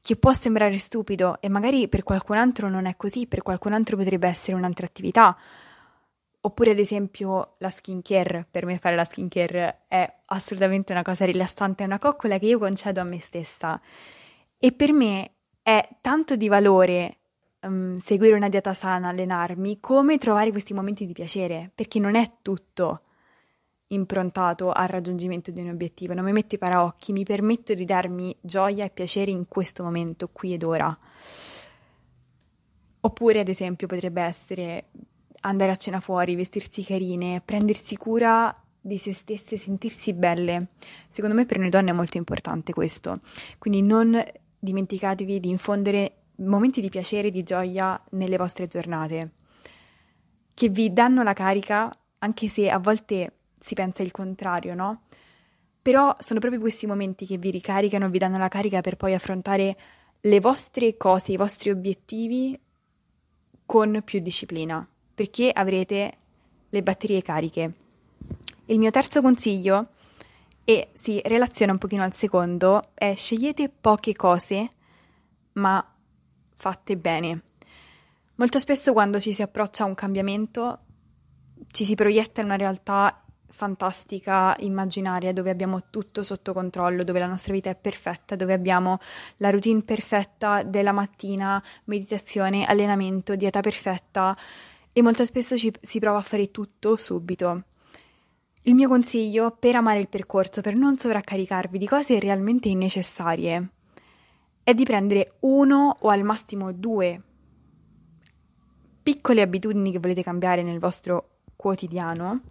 che 0.00 0.16
può 0.16 0.32
sembrare 0.32 0.78
stupido 0.78 1.42
e 1.42 1.50
magari 1.50 1.88
per 1.88 2.04
qualcun 2.04 2.38
altro 2.38 2.70
non 2.70 2.86
è 2.86 2.96
così, 2.96 3.26
per 3.26 3.42
qualcun 3.42 3.74
altro 3.74 3.98
potrebbe 3.98 4.28
essere 4.28 4.56
un'altra 4.56 4.86
attività, 4.86 5.36
Oppure 6.42 6.70
ad 6.70 6.78
esempio 6.78 7.56
la 7.58 7.68
skincare, 7.68 8.46
per 8.50 8.64
me 8.64 8.78
fare 8.78 8.96
la 8.96 9.04
skincare 9.04 9.82
è 9.88 10.10
assolutamente 10.24 10.90
una 10.92 11.02
cosa 11.02 11.26
rilassante, 11.26 11.82
è 11.82 11.86
una 11.86 11.98
coccola 11.98 12.38
che 12.38 12.46
io 12.46 12.58
concedo 12.58 12.98
a 12.98 13.04
me 13.04 13.20
stessa. 13.20 13.78
E 14.56 14.72
per 14.72 14.94
me 14.94 15.32
è 15.62 15.86
tanto 16.00 16.36
di 16.36 16.48
valore 16.48 17.19
um, 17.62 17.98
seguire 17.98 18.34
una 18.34 18.48
dieta 18.48 18.74
sana, 18.74 19.08
allenarmi, 19.08 19.80
come 19.80 20.18
trovare 20.18 20.50
questi 20.50 20.74
momenti 20.74 21.06
di 21.06 21.12
piacere, 21.12 21.70
perché 21.74 21.98
non 21.98 22.14
è 22.14 22.38
tutto 22.42 23.02
improntato 23.88 24.70
al 24.70 24.88
raggiungimento 24.88 25.50
di 25.50 25.60
un 25.60 25.70
obiettivo, 25.70 26.14
non 26.14 26.24
mi 26.24 26.32
metto 26.32 26.54
i 26.54 26.58
paraocchi, 26.58 27.12
mi 27.12 27.24
permetto 27.24 27.74
di 27.74 27.84
darmi 27.84 28.36
gioia 28.40 28.84
e 28.84 28.90
piacere 28.90 29.30
in 29.30 29.48
questo 29.48 29.82
momento, 29.82 30.28
qui 30.32 30.52
ed 30.52 30.62
ora. 30.62 30.96
Oppure, 33.02 33.40
ad 33.40 33.48
esempio, 33.48 33.86
potrebbe 33.86 34.22
essere 34.22 34.84
andare 35.42 35.70
a 35.70 35.76
cena 35.76 36.00
fuori, 36.00 36.36
vestirsi 36.36 36.84
carine, 36.84 37.42
prendersi 37.44 37.96
cura 37.96 38.52
di 38.80 38.98
se 38.98 39.12
stesse, 39.12 39.56
sentirsi 39.56 40.12
belle. 40.12 40.68
Secondo 41.08 41.34
me 41.34 41.46
per 41.46 41.58
noi 41.58 41.70
donne 41.70 41.90
è 41.90 41.94
molto 41.94 42.18
importante 42.18 42.72
questo. 42.72 43.20
Quindi 43.58 43.82
non 43.82 44.22
dimenticatevi 44.58 45.40
di 45.40 45.48
infondere 45.48 46.19
momenti 46.48 46.80
di 46.80 46.88
piacere 46.88 47.28
e 47.28 47.30
di 47.30 47.42
gioia 47.42 48.00
nelle 48.10 48.36
vostre 48.36 48.66
giornate, 48.66 49.32
che 50.54 50.68
vi 50.68 50.92
danno 50.92 51.22
la 51.22 51.32
carica, 51.32 51.94
anche 52.18 52.48
se 52.48 52.70
a 52.70 52.78
volte 52.78 53.34
si 53.58 53.74
pensa 53.74 54.02
il 54.02 54.10
contrario, 54.10 54.74
no? 54.74 55.02
Però 55.82 56.14
sono 56.18 56.40
proprio 56.40 56.60
questi 56.60 56.86
momenti 56.86 57.26
che 57.26 57.38
vi 57.38 57.50
ricaricano, 57.50 58.10
vi 58.10 58.18
danno 58.18 58.38
la 58.38 58.48
carica 58.48 58.80
per 58.80 58.96
poi 58.96 59.14
affrontare 59.14 59.76
le 60.20 60.40
vostre 60.40 60.96
cose, 60.96 61.32
i 61.32 61.36
vostri 61.36 61.70
obiettivi 61.70 62.58
con 63.64 64.02
più 64.04 64.20
disciplina 64.20 64.86
perché 65.20 65.50
avrete 65.50 66.14
le 66.70 66.82
batterie 66.82 67.20
cariche. 67.20 67.74
Il 68.66 68.78
mio 68.78 68.90
terzo 68.90 69.20
consiglio, 69.20 69.88
e 70.64 70.88
si 70.94 71.20
relaziona 71.26 71.72
un 71.72 71.78
pochino 71.78 72.02
al 72.02 72.14
secondo, 72.14 72.92
è 72.94 73.14
scegliete 73.14 73.68
poche 73.68 74.14
cose, 74.14 74.70
ma 75.54 75.89
fatte 76.60 76.98
bene. 76.98 77.40
Molto 78.34 78.58
spesso 78.58 78.92
quando 78.92 79.18
ci 79.18 79.32
si 79.32 79.40
approccia 79.40 79.84
a 79.84 79.86
un 79.86 79.94
cambiamento 79.94 80.80
ci 81.70 81.86
si 81.86 81.94
proietta 81.94 82.40
in 82.40 82.48
una 82.48 82.56
realtà 82.56 83.24
fantastica, 83.48 84.54
immaginaria, 84.58 85.32
dove 85.32 85.50
abbiamo 85.50 85.84
tutto 85.88 86.22
sotto 86.22 86.52
controllo, 86.52 87.02
dove 87.02 87.18
la 87.18 87.26
nostra 87.26 87.54
vita 87.54 87.70
è 87.70 87.74
perfetta, 87.74 88.36
dove 88.36 88.52
abbiamo 88.52 88.98
la 89.38 89.50
routine 89.50 89.82
perfetta 89.82 90.62
della 90.62 90.92
mattina, 90.92 91.62
meditazione, 91.84 92.66
allenamento, 92.66 93.36
dieta 93.36 93.60
perfetta, 93.60 94.36
e 94.92 95.02
molto 95.02 95.24
spesso 95.24 95.56
ci, 95.56 95.72
si 95.80 95.98
prova 95.98 96.18
a 96.18 96.22
fare 96.22 96.50
tutto 96.50 96.96
subito. 96.96 97.64
Il 98.62 98.74
mio 98.74 98.88
consiglio 98.88 99.50
per 99.58 99.76
amare 99.76 99.98
il 99.98 100.08
percorso, 100.08 100.60
per 100.60 100.74
non 100.74 100.98
sovraccaricarvi 100.98 101.78
di 101.78 101.86
cose 101.86 102.18
realmente 102.18 102.68
innecessarie, 102.68 103.70
è 104.70 104.74
di 104.74 104.84
prendere 104.84 105.32
uno 105.40 105.96
o 106.00 106.08
al 106.08 106.22
massimo 106.22 106.72
due 106.72 107.20
piccole 109.02 109.42
abitudini 109.42 109.90
che 109.90 109.98
volete 109.98 110.22
cambiare 110.22 110.62
nel 110.62 110.78
vostro 110.78 111.38
quotidiano 111.56 112.42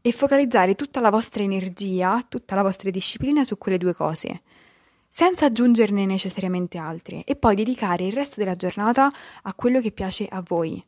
e 0.00 0.12
focalizzare 0.12 0.76
tutta 0.76 1.00
la 1.00 1.10
vostra 1.10 1.42
energia, 1.42 2.24
tutta 2.28 2.54
la 2.54 2.62
vostra 2.62 2.90
disciplina 2.90 3.42
su 3.44 3.58
quelle 3.58 3.78
due 3.78 3.94
cose, 3.94 4.42
senza 5.08 5.46
aggiungerne 5.46 6.06
necessariamente 6.06 6.78
altre, 6.78 7.24
e 7.24 7.34
poi 7.34 7.56
dedicare 7.56 8.06
il 8.06 8.12
resto 8.12 8.36
della 8.38 8.54
giornata 8.54 9.10
a 9.42 9.54
quello 9.54 9.80
che 9.80 9.90
piace 9.90 10.26
a 10.26 10.42
voi 10.46 10.82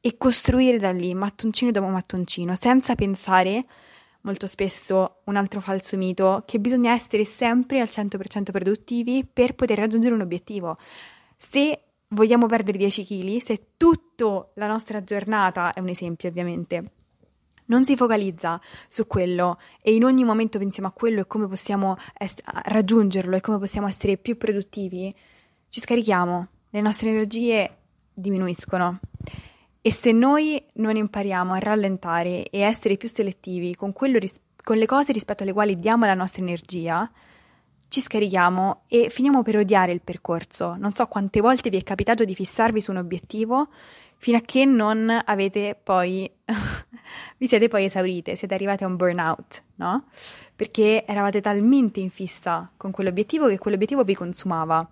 e 0.00 0.16
costruire 0.16 0.78
da 0.78 0.92
lì 0.92 1.12
mattoncino 1.14 1.70
dopo 1.70 1.88
mattoncino, 1.88 2.56
senza 2.58 2.94
pensare 2.94 3.66
molto 4.26 4.48
spesso 4.48 5.20
un 5.24 5.36
altro 5.36 5.60
falso 5.60 5.96
mito 5.96 6.42
che 6.44 6.58
bisogna 6.58 6.92
essere 6.92 7.24
sempre 7.24 7.80
al 7.80 7.88
100% 7.88 8.50
produttivi 8.50 9.24
per 9.24 9.54
poter 9.54 9.78
raggiungere 9.78 10.14
un 10.14 10.20
obiettivo. 10.20 10.76
Se 11.36 11.80
vogliamo 12.08 12.46
perdere 12.46 12.76
10 12.76 13.04
kg, 13.04 13.38
se 13.38 13.68
tutta 13.76 14.50
la 14.54 14.66
nostra 14.66 15.02
giornata, 15.02 15.72
è 15.72 15.80
un 15.80 15.88
esempio 15.88 16.28
ovviamente, 16.28 16.90
non 17.66 17.84
si 17.84 17.96
focalizza 17.96 18.60
su 18.88 19.06
quello 19.06 19.58
e 19.80 19.94
in 19.94 20.04
ogni 20.04 20.24
momento 20.24 20.58
pensiamo 20.58 20.88
a 20.88 20.92
quello 20.92 21.20
e 21.20 21.26
come 21.26 21.48
possiamo 21.48 21.96
est- 22.18 22.42
raggiungerlo 22.44 23.36
e 23.36 23.40
come 23.40 23.58
possiamo 23.58 23.86
essere 23.86 24.16
più 24.16 24.36
produttivi, 24.36 25.14
ci 25.68 25.80
scarichiamo, 25.80 26.48
le 26.70 26.80
nostre 26.80 27.10
energie 27.10 27.76
diminuiscono. 28.12 28.98
E 29.86 29.92
se 29.92 30.10
noi 30.10 30.60
non 30.74 30.96
impariamo 30.96 31.52
a 31.52 31.60
rallentare 31.60 32.50
e 32.50 32.58
essere 32.58 32.96
più 32.96 33.08
selettivi 33.08 33.76
con, 33.76 33.92
ris- 33.96 34.40
con 34.64 34.78
le 34.78 34.84
cose 34.84 35.12
rispetto 35.12 35.44
alle 35.44 35.52
quali 35.52 35.78
diamo 35.78 36.06
la 36.06 36.14
nostra 36.14 36.42
energia, 36.42 37.08
ci 37.86 38.00
scarichiamo 38.00 38.82
e 38.88 39.10
finiamo 39.10 39.44
per 39.44 39.58
odiare 39.58 39.92
il 39.92 40.00
percorso. 40.00 40.74
Non 40.74 40.92
so 40.92 41.06
quante 41.06 41.40
volte 41.40 41.70
vi 41.70 41.76
è 41.76 41.84
capitato 41.84 42.24
di 42.24 42.34
fissarvi 42.34 42.80
su 42.80 42.90
un 42.90 42.96
obiettivo 42.96 43.68
fino 44.16 44.38
a 44.38 44.40
che 44.40 44.64
non 44.64 45.22
avete 45.24 45.78
poi 45.80 46.28
vi 47.38 47.46
siete 47.46 47.68
poi 47.68 47.84
esaurite, 47.84 48.34
siete 48.34 48.54
arrivate 48.54 48.82
a 48.82 48.88
un 48.88 48.96
burnout, 48.96 49.62
no? 49.76 50.06
Perché 50.56 51.06
eravate 51.06 51.40
talmente 51.40 52.00
in 52.00 52.10
fissa 52.10 52.68
con 52.76 52.90
quell'obiettivo 52.90 53.46
che 53.46 53.58
quell'obiettivo 53.58 54.02
vi 54.02 54.16
consumava. 54.16 54.90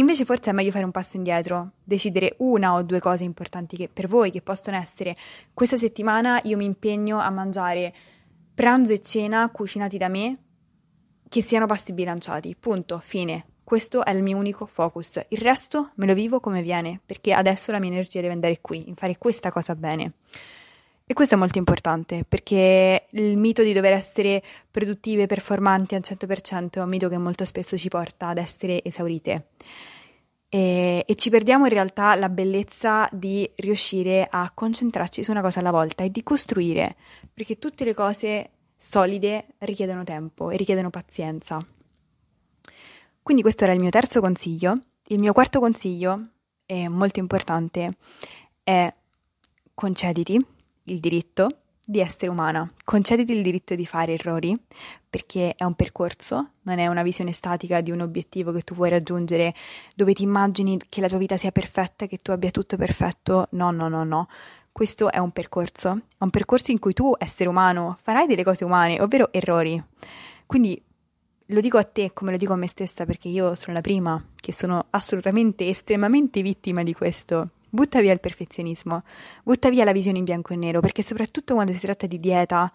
Invece 0.00 0.24
forse 0.24 0.48
è 0.48 0.52
meglio 0.54 0.70
fare 0.70 0.86
un 0.86 0.90
passo 0.90 1.18
indietro, 1.18 1.72
decidere 1.84 2.34
una 2.38 2.72
o 2.72 2.82
due 2.82 3.00
cose 3.00 3.22
importanti 3.22 3.76
che, 3.76 3.90
per 3.92 4.08
voi 4.08 4.30
che 4.30 4.40
possono 4.40 4.78
essere 4.78 5.14
questa 5.52 5.76
settimana 5.76 6.40
io 6.44 6.56
mi 6.56 6.64
impegno 6.64 7.18
a 7.18 7.28
mangiare 7.28 7.92
pranzo 8.54 8.94
e 8.94 9.02
cena 9.02 9.50
cucinati 9.50 9.98
da 9.98 10.08
me 10.08 10.38
che 11.28 11.42
siano 11.42 11.66
pasti 11.66 11.92
bilanciati. 11.92 12.56
Punto, 12.58 12.98
fine. 12.98 13.44
Questo 13.62 14.02
è 14.02 14.10
il 14.12 14.22
mio 14.22 14.38
unico 14.38 14.64
focus. 14.64 15.20
Il 15.28 15.38
resto 15.38 15.90
me 15.96 16.06
lo 16.06 16.14
vivo 16.14 16.40
come 16.40 16.62
viene, 16.62 17.00
perché 17.04 17.34
adesso 17.34 17.70
la 17.70 17.78
mia 17.78 17.90
energia 17.90 18.22
deve 18.22 18.32
andare 18.32 18.60
qui, 18.62 18.88
in 18.88 18.94
fare 18.94 19.18
questa 19.18 19.52
cosa 19.52 19.74
bene. 19.76 20.14
E 21.10 21.12
questo 21.12 21.34
è 21.34 21.38
molto 21.38 21.58
importante 21.58 22.22
perché 22.22 23.08
il 23.10 23.36
mito 23.36 23.64
di 23.64 23.72
dover 23.72 23.94
essere 23.94 24.40
produttive 24.70 25.22
e 25.22 25.26
performanti 25.26 25.96
al 25.96 26.02
100% 26.04 26.70
è 26.74 26.80
un 26.80 26.88
mito 26.88 27.08
che 27.08 27.18
molto 27.18 27.44
spesso 27.44 27.76
ci 27.76 27.88
porta 27.88 28.28
ad 28.28 28.38
essere 28.38 28.80
esaurite. 28.84 29.48
E, 30.48 31.02
e, 31.04 31.14
ci 31.16 31.28
perdiamo 31.28 31.64
in 31.64 31.72
realtà 31.72 32.14
la 32.14 32.28
bellezza 32.28 33.08
di 33.10 33.50
riuscire 33.56 34.24
a 34.30 34.52
concentrarci 34.54 35.24
su 35.24 35.32
una 35.32 35.40
cosa 35.40 35.58
alla 35.58 35.72
volta 35.72 36.04
e 36.04 36.10
di 36.10 36.22
costruire, 36.22 36.94
perché 37.34 37.58
tutte 37.58 37.84
le 37.84 37.92
cose 37.92 38.50
solide 38.76 39.46
richiedono 39.58 40.04
tempo 40.04 40.50
e 40.50 40.56
richiedono 40.56 40.90
pazienza. 40.90 41.58
Quindi 43.20 43.42
questo 43.42 43.64
era 43.64 43.72
il 43.72 43.80
mio 43.80 43.90
terzo 43.90 44.20
consiglio. 44.20 44.78
Il 45.08 45.18
mio 45.18 45.32
quarto 45.32 45.58
consiglio, 45.58 46.28
è 46.64 46.86
molto 46.86 47.18
importante, 47.18 47.96
è 48.62 48.94
concediti 49.74 50.58
il 50.90 51.00
diritto 51.00 51.48
di 51.90 51.98
essere 51.98 52.30
umana, 52.30 52.70
concediti 52.84 53.32
il 53.32 53.42
diritto 53.42 53.74
di 53.74 53.84
fare 53.84 54.12
errori, 54.12 54.56
perché 55.08 55.54
è 55.56 55.64
un 55.64 55.74
percorso, 55.74 56.50
non 56.62 56.78
è 56.78 56.86
una 56.86 57.02
visione 57.02 57.32
statica 57.32 57.80
di 57.80 57.90
un 57.90 58.00
obiettivo 58.00 58.52
che 58.52 58.62
tu 58.62 58.74
vuoi 58.74 58.90
raggiungere, 58.90 59.52
dove 59.96 60.12
ti 60.12 60.22
immagini 60.22 60.78
che 60.88 61.00
la 61.00 61.08
tua 61.08 61.18
vita 61.18 61.36
sia 61.36 61.50
perfetta, 61.50 62.06
che 62.06 62.18
tu 62.18 62.30
abbia 62.30 62.52
tutto 62.52 62.76
perfetto. 62.76 63.48
No, 63.52 63.72
no, 63.72 63.88
no, 63.88 64.04
no. 64.04 64.28
Questo 64.70 65.10
è 65.10 65.18
un 65.18 65.32
percorso, 65.32 65.90
è 65.90 66.22
un 66.22 66.30
percorso 66.30 66.70
in 66.70 66.78
cui 66.78 66.92
tu, 66.92 67.12
essere 67.18 67.48
umano, 67.48 67.98
farai 68.00 68.28
delle 68.28 68.44
cose 68.44 68.64
umane, 68.64 69.00
ovvero 69.00 69.32
errori. 69.32 69.82
Quindi 70.46 70.80
lo 71.46 71.60
dico 71.60 71.78
a 71.78 71.84
te 71.84 72.12
come 72.12 72.30
lo 72.30 72.36
dico 72.36 72.52
a 72.52 72.56
me 72.56 72.68
stessa 72.68 73.04
perché 73.04 73.26
io 73.26 73.56
sono 73.56 73.72
la 73.74 73.80
prima 73.80 74.24
che 74.36 74.52
sono 74.52 74.86
assolutamente, 74.90 75.68
estremamente 75.68 76.40
vittima 76.40 76.84
di 76.84 76.94
questo. 76.94 77.50
Butta 77.70 78.00
via 78.00 78.12
il 78.12 78.20
perfezionismo, 78.20 79.04
butta 79.44 79.70
via 79.70 79.84
la 79.84 79.92
visione 79.92 80.18
in 80.18 80.24
bianco 80.24 80.52
e 80.52 80.56
nero, 80.56 80.80
perché 80.80 81.02
soprattutto 81.02 81.54
quando 81.54 81.72
si 81.72 81.78
tratta 81.78 82.06
di 82.06 82.18
dieta, 82.18 82.70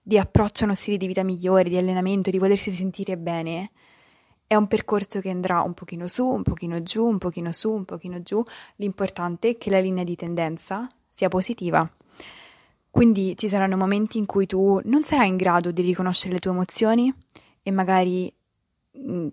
di 0.00 0.16
approccio 0.16 0.62
a 0.62 0.66
uno 0.66 0.74
stile 0.74 0.96
di 0.96 1.06
vita 1.06 1.22
migliore, 1.24 1.68
di 1.68 1.76
allenamento, 1.76 2.30
di 2.30 2.38
volersi 2.38 2.70
sentire 2.70 3.16
bene, 3.16 3.70
è 4.46 4.54
un 4.54 4.66
percorso 4.66 5.20
che 5.20 5.28
andrà 5.28 5.60
un 5.60 5.74
pochino 5.74 6.08
su, 6.08 6.26
un 6.26 6.42
pochino 6.42 6.82
giù, 6.82 7.04
un 7.04 7.18
pochino 7.18 7.52
su, 7.52 7.70
un 7.70 7.84
pochino 7.84 8.22
giù. 8.22 8.42
L'importante 8.76 9.50
è 9.50 9.58
che 9.58 9.68
la 9.68 9.78
linea 9.78 10.04
di 10.04 10.16
tendenza 10.16 10.88
sia 11.10 11.28
positiva. 11.28 11.88
Quindi 12.90 13.36
ci 13.36 13.46
saranno 13.46 13.76
momenti 13.76 14.16
in 14.16 14.24
cui 14.24 14.46
tu 14.46 14.80
non 14.84 15.02
sarai 15.02 15.28
in 15.28 15.36
grado 15.36 15.70
di 15.70 15.82
riconoscere 15.82 16.32
le 16.32 16.38
tue 16.38 16.52
emozioni 16.52 17.12
e 17.62 17.70
magari 17.70 18.32
mh, 18.92 19.28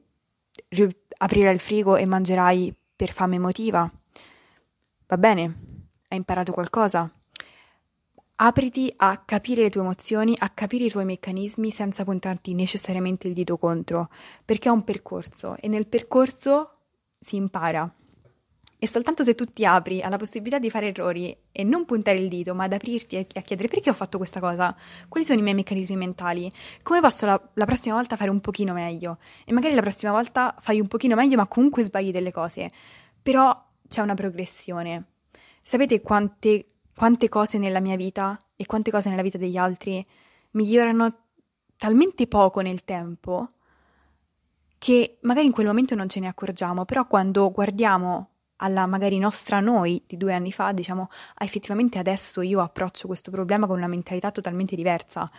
mm, 0.78 0.88
aprirai 1.18 1.54
il 1.54 1.60
frigo 1.62 1.96
e 1.96 2.06
mangerai 2.06 2.74
per 2.96 3.12
fame 3.14 3.36
emotiva. 3.36 3.90
Va 5.08 5.18
bene, 5.18 5.44
hai 6.08 6.18
imparato 6.18 6.52
qualcosa. 6.52 7.12
Apriti 8.38 8.92
a 8.98 9.22
capire 9.24 9.62
le 9.62 9.70
tue 9.70 9.82
emozioni, 9.82 10.36
a 10.38 10.50
capire 10.50 10.86
i 10.86 10.90
tuoi 10.90 11.06
meccanismi 11.06 11.70
senza 11.72 12.04
puntarti 12.04 12.54
necessariamente 12.54 13.28
il 13.28 13.34
dito 13.34 13.58
contro, 13.58 14.10
perché 14.44 14.68
è 14.68 14.72
un 14.72 14.84
percorso 14.84 15.56
e 15.58 15.68
nel 15.68 15.88
percorso 15.88 16.72
si 17.20 17.36
impara. 17.36 17.90
E 18.78 18.88
soltanto 18.88 19.24
se 19.24 19.36
tu 19.36 19.46
ti 19.46 19.64
apri 19.64 20.02
alla 20.02 20.18
possibilità 20.18 20.60
di 20.60 20.70
fare 20.70 20.88
errori 20.88 21.36
e 21.52 21.64
non 21.64 21.86
puntare 21.86 22.18
il 22.18 22.28
dito, 22.28 22.54
ma 22.54 22.66
ad 22.66 22.74
aprirti 22.74 23.16
e 23.16 23.28
a 23.34 23.42
chiedere 23.42 23.68
perché 23.68 23.92
ho 23.92 23.94
fatto 23.94 24.18
questa 24.18 24.40
cosa, 24.40 24.76
quali 25.08 25.26
sono 25.26 25.40
i 25.40 25.44
miei 25.44 25.56
meccanismi 25.56 25.96
mentali, 25.96 26.52
come 26.84 27.00
posso 27.00 27.26
la, 27.26 27.50
la, 27.54 27.66
prossima 27.66 27.96
volta 27.96 28.16
fare 28.16 28.32
un 28.32 28.42
pochino 28.42 28.74
meglio. 28.74 29.20
E 29.46 29.54
magari 29.54 29.76
la 29.76 29.82
prossima 29.82 30.12
volta 30.12 30.56
fai 30.60 30.80
un 30.82 30.88
pochino 30.88 31.16
meglio, 31.16 31.38
ma 31.38 31.48
comunque 31.48 31.84
sbagli 31.84 32.12
delle 32.12 32.32
cose. 32.32 32.72
Però 33.22 33.65
c'è 33.88 34.02
una 34.02 34.14
progressione. 34.14 35.06
Sapete 35.62 36.02
quante, 36.02 36.66
quante 36.96 37.30
cose 37.30 37.58
nella 37.58 37.80
mia 37.80 37.96
vita 37.96 38.40
e 38.56 38.66
quante 38.66 38.92
cose 38.92 39.10
nella 39.10 39.22
vita 39.22 39.38
degli 39.38 39.58
altri 39.58 40.06
migliorano 40.52 41.24
talmente 41.78 42.28
poco 42.28 42.62
nel 42.62 42.84
tempo 42.84 43.50
che 44.78 45.18
magari 45.22 45.48
in 45.48 45.52
quel 45.52 45.66
momento 45.66 45.96
non 45.96 46.08
ce 46.08 46.20
ne 46.20 46.28
accorgiamo, 46.28 46.86
però 46.86 47.08
quando 47.08 47.52
guardiamo 47.52 48.30
alla 48.58 48.86
magari 48.86 49.18
nostra 49.18 49.60
noi 49.60 50.04
di 50.06 50.16
due 50.16 50.34
anni 50.34 50.52
fa, 50.52 50.72
diciamo, 50.72 51.10
ah, 51.36 51.44
effettivamente 51.44 51.98
adesso 51.98 52.42
io 52.42 52.62
approccio 52.62 53.08
questo 53.08 53.32
problema 53.32 53.68
con 53.68 53.78
una 53.78 53.88
mentalità 53.88 54.32
totalmente 54.32 54.76
diversa 54.76 55.30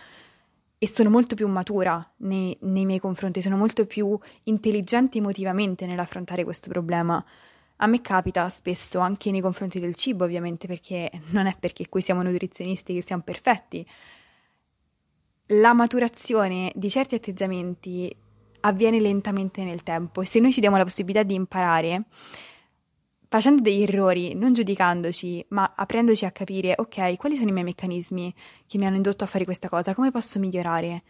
e 0.79 0.88
sono 0.88 1.09
molto 1.09 1.35
più 1.35 1.49
matura 1.49 2.03
nei, 2.19 2.57
nei 2.62 2.85
miei 2.85 2.99
confronti, 2.99 3.41
sono 3.41 3.57
molto 3.57 3.87
più 3.87 4.19
intelligente 4.45 5.19
emotivamente 5.19 5.87
nell'affrontare 5.87 6.45
questo 6.45 6.69
problema. 6.69 7.25
A 7.76 7.87
me 7.87 8.00
capita 8.00 8.49
spesso 8.49 9.00
anche 9.00 9.30
nei 9.30 9.42
confronti 9.42 9.78
del 9.80 9.95
cibo, 9.95 10.25
ovviamente, 10.25 10.66
perché 10.66 11.11
non 11.30 11.47
è 11.47 11.56
perché 11.58 11.89
qui 11.89 12.00
siamo 12.00 12.23
nutrizionisti 12.23 12.95
che 12.95 13.02
siamo 13.02 13.23
perfetti. 13.23 13.86
La 15.50 15.75
maturazione 15.75 16.73
di 16.75 16.89
certi 16.89 17.17
atteggiamenti 17.17 18.15
avviene 18.60 18.99
lentamente 18.99 19.62
nel 19.62 19.82
tempo 19.82 20.23
e 20.23 20.26
se 20.26 20.41
noi 20.41 20.52
ci 20.52 20.60
diamo 20.60 20.76
la 20.76 20.84
possibilità 20.84 21.23
di 21.23 21.34
imparare, 21.34 22.04
facendo 23.28 23.60
degli 23.60 23.82
errori, 23.82 24.34
non 24.34 24.54
giudicandoci, 24.54 25.45
ma 25.50 25.75
aprendoci 25.76 26.25
a 26.25 26.32
capire, 26.32 26.75
ok, 26.76 27.17
quali 27.17 27.36
sono 27.36 27.50
i 27.50 27.52
miei 27.52 27.65
meccanismi 27.65 28.34
che 28.67 28.78
mi 28.78 28.86
hanno 28.86 28.97
indotto 28.97 29.25
a 29.25 29.26
fare 29.26 29.45
questa 29.45 29.69
cosa, 29.69 29.95
come 29.95 30.10
posso 30.10 30.39
migliorare? 30.39 31.02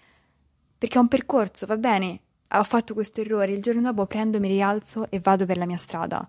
Perché 0.77 0.99
è 0.99 1.01
un 1.01 1.09
percorso, 1.09 1.65
va 1.65 1.77
bene, 1.77 2.21
ho 2.51 2.65
fatto 2.65 2.93
questo 2.93 3.21
errore, 3.21 3.53
il 3.53 3.63
giorno 3.63 3.81
dopo 3.81 4.07
prendo, 4.07 4.39
mi 4.41 4.49
rialzo 4.49 5.09
e 5.11 5.21
vado 5.21 5.47
per 5.47 5.57
la 5.57 5.67
mia 5.67 5.79
strada. 5.79 6.29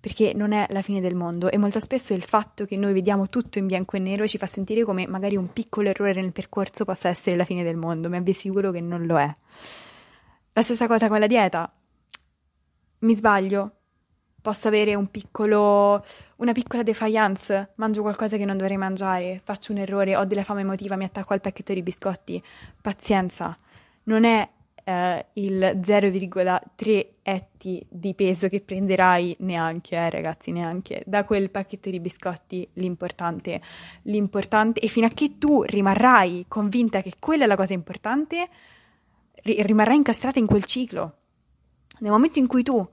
Perché 0.00 0.32
non 0.34 0.52
è 0.52 0.66
la 0.70 0.80
fine 0.80 1.00
del 1.00 1.14
mondo. 1.14 1.50
E 1.50 1.58
molto 1.58 1.78
spesso 1.78 2.14
il 2.14 2.22
fatto 2.22 2.64
che 2.64 2.76
noi 2.76 2.94
vediamo 2.94 3.28
tutto 3.28 3.58
in 3.58 3.66
bianco 3.66 3.96
e 3.96 4.00
nero 4.00 4.26
ci 4.26 4.38
fa 4.38 4.46
sentire 4.46 4.82
come 4.82 5.06
magari 5.06 5.36
un 5.36 5.52
piccolo 5.52 5.90
errore 5.90 6.14
nel 6.14 6.32
percorso 6.32 6.84
possa 6.84 7.08
essere 7.08 7.36
la 7.36 7.44
fine 7.44 7.62
del 7.62 7.76
mondo, 7.76 8.08
ma 8.08 8.18
vi 8.18 8.30
assicuro 8.30 8.70
che 8.70 8.80
non 8.80 9.04
lo 9.04 9.18
è. 9.18 9.36
La 10.52 10.62
stessa 10.62 10.86
cosa 10.86 11.08
con 11.08 11.20
la 11.20 11.26
dieta. 11.26 11.70
Mi 13.00 13.14
sbaglio, 13.14 13.72
posso 14.40 14.68
avere 14.68 14.94
un 14.94 15.10
piccolo, 15.10 16.04
una 16.36 16.52
piccola 16.52 16.82
defiance, 16.82 17.72
mangio 17.76 18.02
qualcosa 18.02 18.36
che 18.36 18.44
non 18.44 18.56
dovrei 18.56 18.76
mangiare, 18.76 19.40
faccio 19.42 19.72
un 19.72 19.78
errore, 19.78 20.16
ho 20.16 20.24
della 20.24 20.44
fame 20.44 20.62
emotiva, 20.62 20.96
mi 20.96 21.04
attacco 21.04 21.34
al 21.34 21.40
pacchetto 21.40 21.72
di 21.72 21.82
biscotti. 21.82 22.42
Pazienza, 22.80 23.56
non 24.04 24.24
è 24.24 24.48
eh, 24.90 25.26
il 25.34 25.80
0,3 25.80 27.06
etti 27.22 27.86
di 27.88 28.14
peso 28.14 28.48
che 28.48 28.60
prenderai 28.60 29.36
neanche, 29.40 29.96
eh, 29.96 30.10
ragazzi, 30.10 30.50
neanche 30.50 31.02
da 31.06 31.24
quel 31.24 31.50
pacchetto 31.50 31.90
di 31.90 32.00
biscotti 32.00 32.68
l'importante, 32.74 33.60
l'importante, 34.02 34.80
e 34.80 34.88
fino 34.88 35.06
a 35.06 35.10
che 35.10 35.38
tu 35.38 35.62
rimarrai 35.62 36.46
convinta 36.48 37.02
che 37.02 37.14
quella 37.18 37.44
è 37.44 37.46
la 37.46 37.56
cosa 37.56 37.72
importante, 37.72 38.48
ri- 39.42 39.62
rimarrai 39.62 39.96
incastrata 39.96 40.38
in 40.38 40.46
quel 40.46 40.64
ciclo. 40.64 41.14
Nel 42.00 42.10
momento 42.10 42.38
in 42.38 42.46
cui 42.46 42.62
tu 42.62 42.86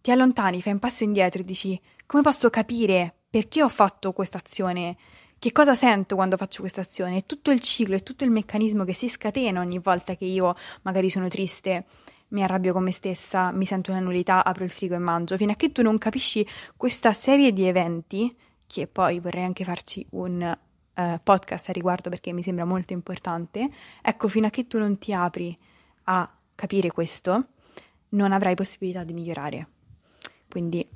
ti 0.00 0.10
allontani, 0.10 0.62
fai 0.62 0.72
un 0.72 0.78
passo 0.78 1.04
indietro 1.04 1.42
e 1.42 1.44
dici 1.44 1.80
come 2.06 2.22
posso 2.22 2.50
capire 2.50 3.14
perché 3.30 3.62
ho 3.62 3.68
fatto 3.68 4.12
questa 4.12 4.38
azione, 4.38 4.96
che 5.42 5.50
cosa 5.50 5.74
sento 5.74 6.14
quando 6.14 6.36
faccio 6.36 6.60
questa 6.60 6.82
azione, 6.82 7.16
è 7.16 7.26
tutto 7.26 7.50
il 7.50 7.58
ciclo, 7.58 7.96
è 7.96 8.02
tutto 8.04 8.22
il 8.22 8.30
meccanismo 8.30 8.84
che 8.84 8.94
si 8.94 9.08
scatena 9.08 9.58
ogni 9.58 9.80
volta 9.80 10.14
che 10.14 10.24
io 10.24 10.54
magari 10.82 11.10
sono 11.10 11.26
triste, 11.26 11.86
mi 12.28 12.44
arrabbio 12.44 12.72
con 12.72 12.84
me 12.84 12.92
stessa, 12.92 13.50
mi 13.50 13.66
sento 13.66 13.90
una 13.90 13.98
nullità, 13.98 14.44
apro 14.44 14.62
il 14.62 14.70
frigo 14.70 14.94
e 14.94 14.98
mangio, 14.98 15.36
fino 15.36 15.50
a 15.50 15.56
che 15.56 15.72
tu 15.72 15.82
non 15.82 15.98
capisci 15.98 16.46
questa 16.76 17.12
serie 17.12 17.52
di 17.52 17.66
eventi, 17.66 18.32
che 18.68 18.86
poi 18.86 19.18
vorrei 19.18 19.42
anche 19.42 19.64
farci 19.64 20.06
un 20.10 20.56
uh, 20.94 21.20
podcast 21.20 21.70
a 21.70 21.72
riguardo 21.72 22.08
perché 22.08 22.32
mi 22.32 22.44
sembra 22.44 22.64
molto 22.64 22.92
importante, 22.92 23.68
ecco, 24.00 24.28
fino 24.28 24.46
a 24.46 24.50
che 24.50 24.68
tu 24.68 24.78
non 24.78 24.96
ti 24.96 25.12
apri 25.12 25.58
a 26.04 26.38
capire 26.54 26.92
questo, 26.92 27.46
non 28.10 28.30
avrai 28.30 28.54
possibilità 28.54 29.02
di 29.02 29.12
migliorare. 29.12 29.68
Quindi 30.48 30.88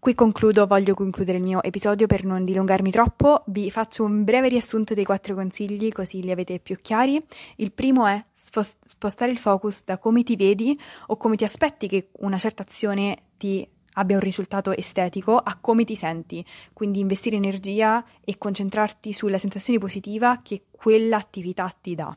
qui 0.00 0.14
concludo, 0.14 0.66
voglio 0.66 0.94
concludere 0.94 1.36
il 1.36 1.44
mio 1.44 1.62
episodio 1.62 2.06
per 2.06 2.24
non 2.24 2.42
dilungarmi 2.42 2.90
troppo, 2.90 3.44
vi 3.48 3.70
faccio 3.70 4.02
un 4.02 4.24
breve 4.24 4.48
riassunto 4.48 4.94
dei 4.94 5.04
quattro 5.04 5.34
consigli 5.34 5.92
così 5.92 6.22
li 6.22 6.30
avete 6.30 6.58
più 6.58 6.76
chiari. 6.80 7.22
Il 7.56 7.72
primo 7.72 8.06
è 8.06 8.24
spostare 8.32 9.30
il 9.30 9.36
focus 9.36 9.84
da 9.84 9.98
come 9.98 10.22
ti 10.22 10.36
vedi 10.36 10.78
o 11.08 11.18
come 11.18 11.36
ti 11.36 11.44
aspetti 11.44 11.86
che 11.86 12.08
una 12.20 12.38
certa 12.38 12.62
azione 12.62 13.24
ti 13.36 13.68
abbia 13.94 14.16
un 14.16 14.22
risultato 14.22 14.74
estetico 14.74 15.36
a 15.36 15.58
come 15.60 15.84
ti 15.84 15.96
senti, 15.96 16.42
quindi 16.72 17.00
investire 17.00 17.36
energia 17.36 18.02
e 18.24 18.38
concentrarti 18.38 19.12
sulla 19.12 19.38
sensazione 19.38 19.78
positiva 19.78 20.40
che 20.42 20.62
quell'attività 20.70 21.70
ti 21.78 21.94
dà. 21.94 22.16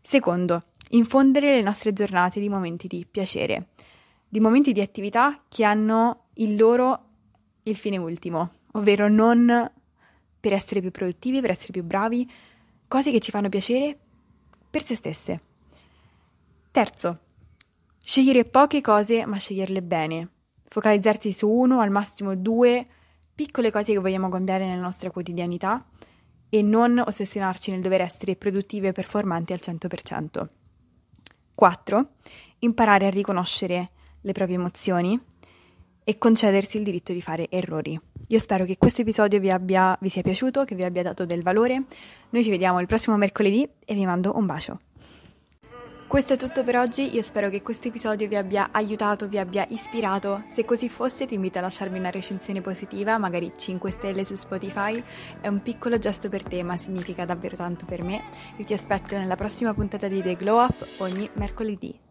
Secondo, 0.00 0.64
infondere 0.90 1.54
le 1.54 1.62
nostre 1.62 1.92
giornate 1.92 2.40
di 2.40 2.48
momenti 2.48 2.88
di 2.88 3.06
piacere 3.08 3.68
di 4.28 4.40
momenti 4.40 4.72
di 4.72 4.80
attività 4.80 5.42
che 5.48 5.64
hanno 5.64 6.26
il 6.34 6.56
loro 6.56 7.02
il 7.64 7.76
fine 7.76 7.96
ultimo, 7.96 8.58
ovvero 8.72 9.08
non 9.08 9.70
per 10.38 10.52
essere 10.52 10.80
più 10.80 10.90
produttivi, 10.90 11.40
per 11.40 11.50
essere 11.50 11.72
più 11.72 11.82
bravi, 11.82 12.30
cose 12.86 13.10
che 13.10 13.20
ci 13.20 13.30
fanno 13.30 13.48
piacere 13.48 13.98
per 14.70 14.84
se 14.84 14.94
stesse. 14.94 15.40
Terzo, 16.70 17.18
scegliere 17.98 18.44
poche 18.44 18.80
cose 18.80 19.26
ma 19.26 19.38
sceglierle 19.38 19.82
bene, 19.82 20.30
focalizzarsi 20.64 21.32
su 21.32 21.48
uno, 21.48 21.80
al 21.80 21.90
massimo 21.90 22.36
due 22.36 22.86
piccole 23.34 23.70
cose 23.70 23.92
che 23.92 23.98
vogliamo 23.98 24.28
cambiare 24.28 24.66
nella 24.66 24.82
nostra 24.82 25.10
quotidianità 25.10 25.84
e 26.48 26.62
non 26.62 27.02
ossessionarci 27.04 27.70
nel 27.70 27.80
dover 27.80 28.00
essere 28.00 28.36
produttive 28.36 28.88
e 28.88 28.92
performanti 28.92 29.52
al 29.52 29.60
100%. 29.62 30.46
4. 31.54 32.08
Imparare 32.60 33.06
a 33.06 33.10
riconoscere 33.10 33.90
le 34.26 34.32
proprie 34.32 34.56
emozioni 34.56 35.18
e 36.04 36.18
concedersi 36.18 36.76
il 36.76 36.84
diritto 36.84 37.12
di 37.12 37.22
fare 37.22 37.48
errori. 37.48 37.98
Io 38.28 38.38
spero 38.38 38.64
che 38.64 38.76
questo 38.76 39.02
episodio 39.02 39.38
vi, 39.38 39.50
abbia, 39.50 39.96
vi 40.00 40.08
sia 40.08 40.22
piaciuto, 40.22 40.64
che 40.64 40.74
vi 40.74 40.84
abbia 40.84 41.02
dato 41.02 41.24
del 41.24 41.42
valore. 41.42 41.84
Noi 42.30 42.42
ci 42.42 42.50
vediamo 42.50 42.80
il 42.80 42.86
prossimo 42.86 43.16
mercoledì 43.16 43.68
e 43.84 43.94
vi 43.94 44.04
mando 44.04 44.36
un 44.36 44.46
bacio. 44.46 44.80
Questo 46.08 46.34
è 46.34 46.36
tutto 46.36 46.62
per 46.62 46.76
oggi, 46.76 47.14
io 47.14 47.22
spero 47.22 47.50
che 47.50 47.62
questo 47.62 47.88
episodio 47.88 48.28
vi 48.28 48.36
abbia 48.36 48.68
aiutato, 48.70 49.26
vi 49.26 49.38
abbia 49.38 49.66
ispirato. 49.68 50.44
Se 50.46 50.64
così 50.64 50.88
fosse 50.88 51.26
ti 51.26 51.34
invito 51.34 51.58
a 51.58 51.62
lasciarmi 51.62 51.98
una 51.98 52.10
recensione 52.10 52.60
positiva, 52.60 53.18
magari 53.18 53.52
5 53.56 53.90
stelle 53.90 54.24
su 54.24 54.36
Spotify. 54.36 55.02
È 55.40 55.48
un 55.48 55.62
piccolo 55.62 55.98
gesto 55.98 56.28
per 56.28 56.44
te, 56.44 56.62
ma 56.62 56.76
significa 56.76 57.24
davvero 57.24 57.56
tanto 57.56 57.86
per 57.86 58.04
me. 58.04 58.22
Io 58.56 58.64
ti 58.64 58.72
aspetto 58.72 59.16
nella 59.18 59.34
prossima 59.34 59.74
puntata 59.74 60.06
di 60.06 60.22
The 60.22 60.36
Glow 60.36 60.62
Up 60.62 60.86
ogni 60.98 61.28
mercoledì. 61.34 62.05